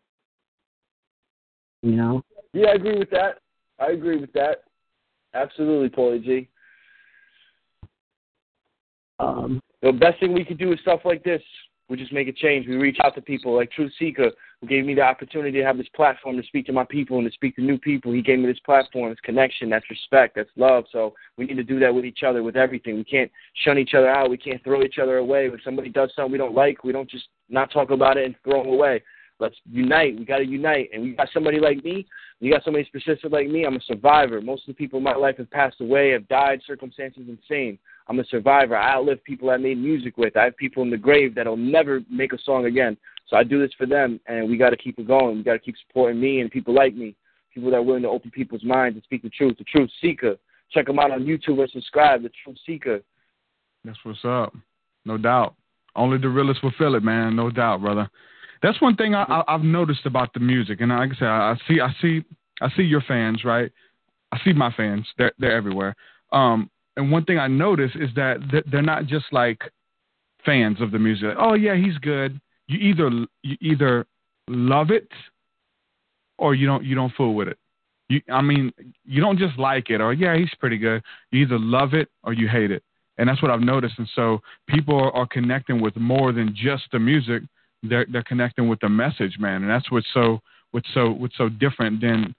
[1.83, 2.23] You know?
[2.53, 3.39] Yeah, I agree with that.
[3.79, 4.63] I agree with that.
[5.35, 6.49] Absolutely, Paulie G.
[9.23, 11.41] Um, The best thing we could do is stuff like this.
[11.89, 12.67] We just make a change.
[12.67, 15.89] We reach out to people like TruthSeekah, who gave me the opportunity to have this
[15.93, 18.13] platform to speak to my people and to speak to new people.
[18.13, 20.85] He gave me this platform, this connection, that's respect, that's love.
[20.91, 22.95] So we need to do that with each other, with everything.
[22.95, 23.29] We can't
[23.65, 24.29] shun each other out.
[24.29, 25.49] We can't throw each other away.
[25.49, 28.35] When somebody does something we don't like, we don't just not talk about it and
[28.45, 29.03] throw them away.
[29.39, 30.17] Let's unite.
[30.17, 30.89] We got to unite.
[30.93, 32.07] And we got somebody like me.
[32.39, 33.65] You got somebody specific like me.
[33.65, 34.39] I'm a survivor.
[34.39, 37.77] Most of the people in my life have passed away, have died, circumstances insane.
[38.07, 38.75] I'm a survivor.
[38.75, 40.35] I outlive people I made music with.
[40.35, 42.97] I have people in the grave that'll never make a song again.
[43.27, 45.37] So I do this for them, and we got to keep it going.
[45.37, 47.15] We got to keep supporting me and people like me,
[47.53, 49.57] people that are willing to open people's minds and speak the truth.
[49.57, 50.35] The Truth Seeker.
[50.71, 52.23] Check them out on YouTube and subscribe.
[52.23, 53.01] The TruthSeekah.
[53.85, 54.53] That's what's up.
[55.05, 55.55] No doubt.
[55.95, 57.35] Only the realest will feel it, man.
[57.35, 58.09] No doubt, brother.
[58.63, 61.57] That's one thing I, I, I've noticed about the music, and like I said, I
[61.67, 62.23] see, I see,
[62.61, 63.71] I see your fans, right?
[64.31, 65.05] I see my fans.
[65.17, 65.95] They're they're everywhere.
[66.31, 69.61] Um, and one thing I notice is that th- they're not just like
[70.45, 71.29] fans of the music.
[71.29, 72.39] Like, oh yeah, he's good.
[72.67, 73.09] You either
[73.41, 74.05] you either
[74.47, 75.07] love it
[76.37, 77.57] or you don't you don't fool with it.
[78.09, 78.71] You, I mean,
[79.05, 81.01] you don't just like it or yeah, he's pretty good.
[81.31, 82.83] You either love it or you hate it,
[83.17, 83.95] and that's what I've noticed.
[83.97, 87.43] And so people are, are connecting with more than just the music.
[87.81, 90.39] They're they're connecting with the message, man, and that's what's so
[90.71, 92.35] what's so what's so different than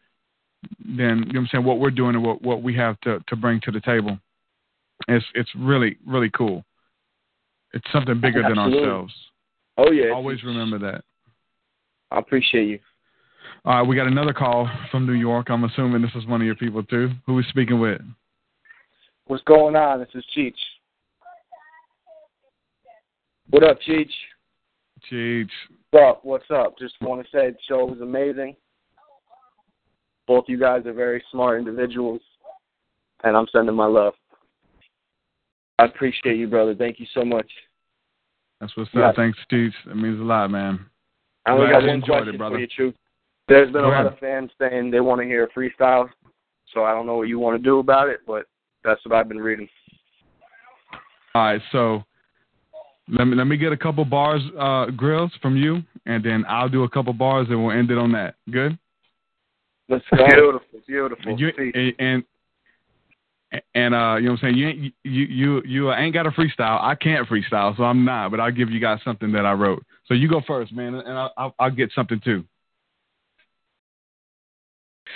[0.85, 3.21] than you know what I'm saying what we're doing and what what we have to
[3.27, 4.19] to bring to the table.
[5.09, 6.65] It's it's really really cool.
[7.73, 9.13] It's something bigger than ourselves.
[9.77, 10.13] Oh yeah.
[10.13, 11.05] Always remember that.
[12.11, 12.79] I appreciate you.
[13.65, 15.49] All right, we got another call from New York.
[15.49, 17.11] I'm assuming this is one of your people too.
[17.27, 18.01] Who is speaking with?
[19.27, 20.01] What's going on?
[20.01, 20.53] This is Cheech.
[23.51, 24.11] What up, Cheech?
[25.11, 25.49] Cheech.
[25.91, 26.25] What's up?
[26.25, 26.79] What's up?
[26.79, 28.57] Just want to say the show was amazing.
[30.27, 32.21] Both you guys are very smart individuals,
[33.23, 34.15] and I'm sending my love.
[35.79, 36.75] I appreciate you, brother.
[36.75, 37.51] Thank you so much.
[38.61, 39.09] That's what's Yeah.
[39.09, 39.17] up.
[39.17, 39.75] Thanks, Cheech.
[39.87, 40.87] It means a lot, man.
[41.47, 42.57] I only got one enjoyed question it, brother.
[42.57, 42.95] for you, Truth.
[43.49, 46.09] There's been Go a lot of fans saying they want to hear a freestyle,
[46.73, 48.47] so I don't know what you want to do about it, but
[48.83, 49.69] that's what I've been reading.
[51.35, 52.05] All right, so
[53.09, 56.69] let me let me get a couple bars, uh, grills from you, and then I'll
[56.69, 58.37] do a couple bars, and we'll end it on that.
[58.51, 58.79] Good.
[59.89, 60.25] Let's go.
[60.27, 61.31] Beautiful, beautiful.
[61.33, 62.25] And you and and,
[63.75, 64.57] and uh, you know what I'm saying.
[64.57, 66.81] You ain't you you you ain't got a freestyle.
[66.81, 68.31] I can't freestyle, so I'm not.
[68.31, 69.85] But I'll give you guys something that I wrote.
[70.07, 72.45] So you go first, man, and I'll I'll, I'll get something too.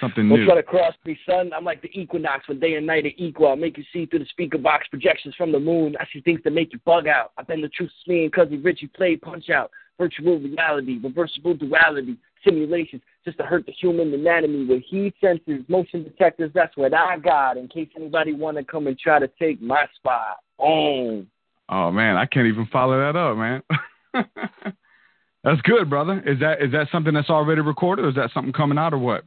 [0.00, 0.46] Something Don't new.
[0.46, 1.50] try to cross me, son.
[1.56, 3.48] I'm like the equinox when day and night are equal.
[3.48, 5.96] I'll make you see through the speaker box projections from the moon.
[5.98, 7.32] I see things that make you bug out.
[7.36, 9.70] I've been the truth to me and Cousin Richie played Punch Out.
[9.98, 16.04] Virtual reality, reversible duality, simulations, just to hurt the human anatomy with heat sensors, motion
[16.04, 16.50] detectors.
[16.54, 17.56] That's what I got.
[17.56, 20.38] In case anybody want to come and try to take my spot.
[20.58, 21.24] Oh,
[21.68, 23.62] Oh man, I can't even follow that up, man.
[25.44, 26.22] that's good, brother.
[26.26, 28.98] Is that is that something that's already recorded, or is that something coming out, or
[28.98, 29.24] what?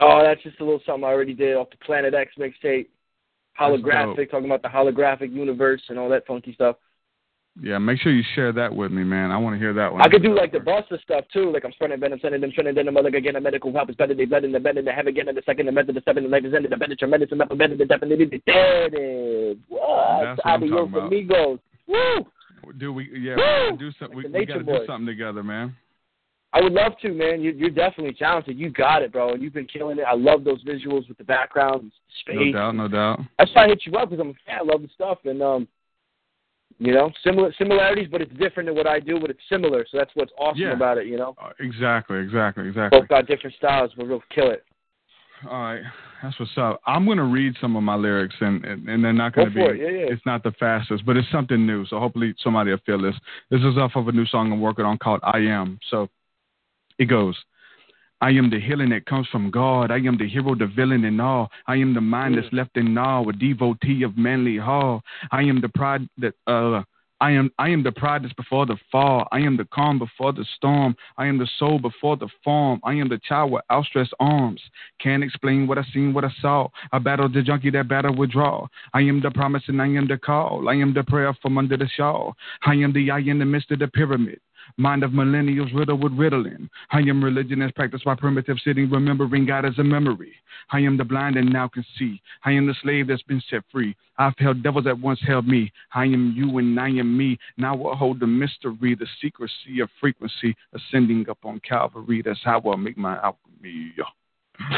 [0.00, 2.88] oh, that's just a little something I already did off the Planet X mixtape.
[3.60, 6.76] Holographic, talking about the holographic universe and all that funky stuff.
[7.60, 9.30] Yeah, make sure you share that with me, man.
[9.30, 10.00] I want to hear that one.
[10.00, 12.74] I could do like the Busta stuff too, like I'm spreading venom, sending them, sending
[12.74, 15.28] them, mother again, a medical help is better, they better, the better, the heaven again,
[15.28, 17.40] and the second, the method, the seven, the life is ended, the better, tremendous, and
[17.40, 19.58] the better, the definitely, the dead is.
[19.68, 20.24] What?
[20.24, 21.06] That's what I'm talking about.
[21.08, 21.58] amigos.
[21.86, 22.26] Woo!
[22.78, 23.10] Do we?
[23.18, 23.72] Yeah, Woo!
[23.72, 25.76] we do some, we, Like we got to do something together, man.
[26.54, 27.40] I would love to, man.
[27.40, 28.58] You, you're definitely talented.
[28.58, 29.32] You got it, bro.
[29.32, 30.04] And you've been killing it.
[30.06, 32.36] I love those visuals with the background, space.
[32.36, 33.20] No doubt, no doubt.
[33.38, 34.58] That's why I hit you up because I'm a fan.
[34.60, 35.68] I love the stuff, and um,
[36.82, 39.86] you know, similar similarities, but it's different than what I do, but it's similar.
[39.90, 40.72] So that's what's awesome Yeah.
[40.72, 41.06] about it.
[41.06, 43.00] You know, Uh, exactly, exactly, exactly.
[43.00, 44.64] both got different styles, but we'll kill it.
[45.48, 45.82] All right,
[46.22, 46.80] that's what's up.
[46.86, 49.80] I'm gonna read some of my lyrics, and and, and they're not gonna Go be.
[49.80, 49.80] it.
[49.80, 50.12] Yeah, yeah.
[50.12, 51.84] It's not the fastest, but it's something new.
[51.86, 53.16] So hopefully somebody will feel this.
[53.50, 56.08] This is off of a new song I'm working on called "I Am." So
[56.98, 57.36] it goes.
[58.22, 59.90] I am the healing that comes from God.
[59.90, 61.50] I am the hero, the villain, and all.
[61.66, 65.02] I am the mind that's left in awe, a devotee of Manly Hall.
[65.32, 66.84] I am the pride that uh
[67.20, 69.26] I am I am the pride that's before the fall.
[69.32, 70.94] I am the calm before the storm.
[71.18, 72.80] I am the soul before the form.
[72.84, 74.60] I am the child with outstretched arms.
[75.00, 76.68] Can't explain what I seen, what I saw.
[76.92, 78.68] I battled the junkie that battle withdrawal.
[78.94, 80.68] I am the promise and I am the call.
[80.68, 82.36] I am the prayer from under the shawl.
[82.64, 84.40] I am the eye in the midst of the pyramid.
[84.76, 86.68] Mind of millennials riddle with riddling.
[86.90, 90.32] I am religion as practiced by primitive sitting, remembering God as a memory.
[90.70, 92.20] I am the blind and now can see.
[92.44, 93.96] I am the slave that's been set free.
[94.18, 95.72] I've held devils that once held me.
[95.94, 97.38] I am you and I am me.
[97.56, 102.22] Now I hold the mystery, the secrecy of frequency ascending up on Calvary.
[102.24, 103.92] That's how I make my alchemy.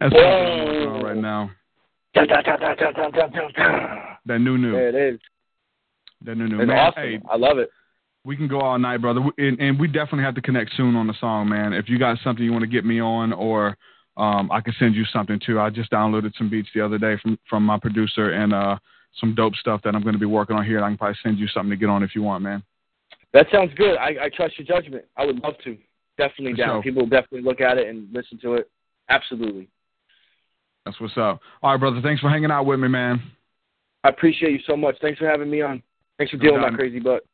[0.00, 1.50] That's what's going on right now.
[4.26, 4.72] That new new.
[4.72, 5.20] There it is.
[6.24, 6.58] That new new.
[6.58, 7.02] Man, awesome.
[7.02, 7.70] Hey, I love it
[8.24, 9.20] we can go all night, brother.
[9.38, 11.72] And, and we definitely have to connect soon on the song, man.
[11.72, 13.76] If you got something you want to get me on, or
[14.16, 15.58] um, I can send you something too.
[15.58, 18.76] I just downloaded some beats the other day from from my producer and uh,
[19.18, 20.76] some dope stuff that I'm going to be working on here.
[20.76, 22.62] And I can probably send you something to get on if you want, man.
[23.32, 23.96] That sounds good.
[23.96, 25.04] I, I trust your judgment.
[25.16, 25.76] I would love to.
[26.18, 26.68] Definitely For down.
[26.76, 26.82] sure.
[26.82, 28.70] People will definitely look at it and listen to it.
[29.08, 29.68] Absolutely.
[30.84, 31.40] That's what's up.
[31.62, 32.00] All right, brother.
[32.02, 33.22] Thanks for hanging out with me, man.
[34.02, 34.96] I appreciate you so much.
[35.00, 35.82] Thanks for having me on.
[36.18, 37.24] Thanks for dealing with my crazy butt.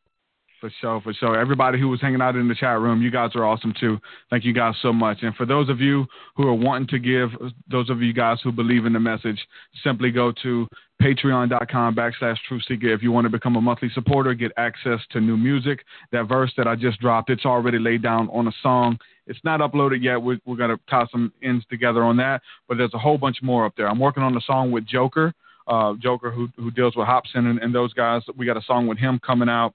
[0.61, 1.39] For sure, for sure.
[1.39, 3.99] Everybody who was hanging out in the chat room, you guys are awesome too.
[4.31, 5.19] Thank you guys so much.
[5.21, 7.31] And for those of you who are wanting to give,
[7.71, 9.39] those of you guys who believe in the message,
[9.85, 10.67] simply go to
[11.03, 15.37] patreon.com backslash truthseekah if you want to become a monthly supporter, get access to new
[15.37, 15.85] music.
[16.11, 18.99] That verse that I just dropped, it's already laid down on a song.
[19.27, 20.17] It's not uploaded yet.
[20.17, 23.43] We're, we're going to tie some ends together on that, but there's a whole bunch
[23.43, 23.91] more up there.
[23.91, 25.35] I'm working on a song with Joker,
[25.67, 28.23] uh, Joker who, who deals with Hopsin and, and those guys.
[28.39, 29.75] We got a song with him coming out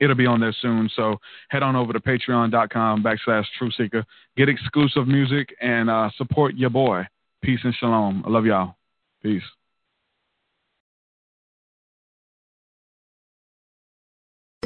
[0.00, 0.90] it'll be on there soon.
[0.94, 1.16] So
[1.48, 4.04] head on over to patreon.com backslash truthseekah.
[4.36, 7.06] Get exclusive music and uh, support your boy.
[7.42, 8.22] Peace and shalom.
[8.26, 8.76] I love y'all.
[9.22, 9.42] Peace.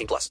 [0.00, 0.28] 18 plus.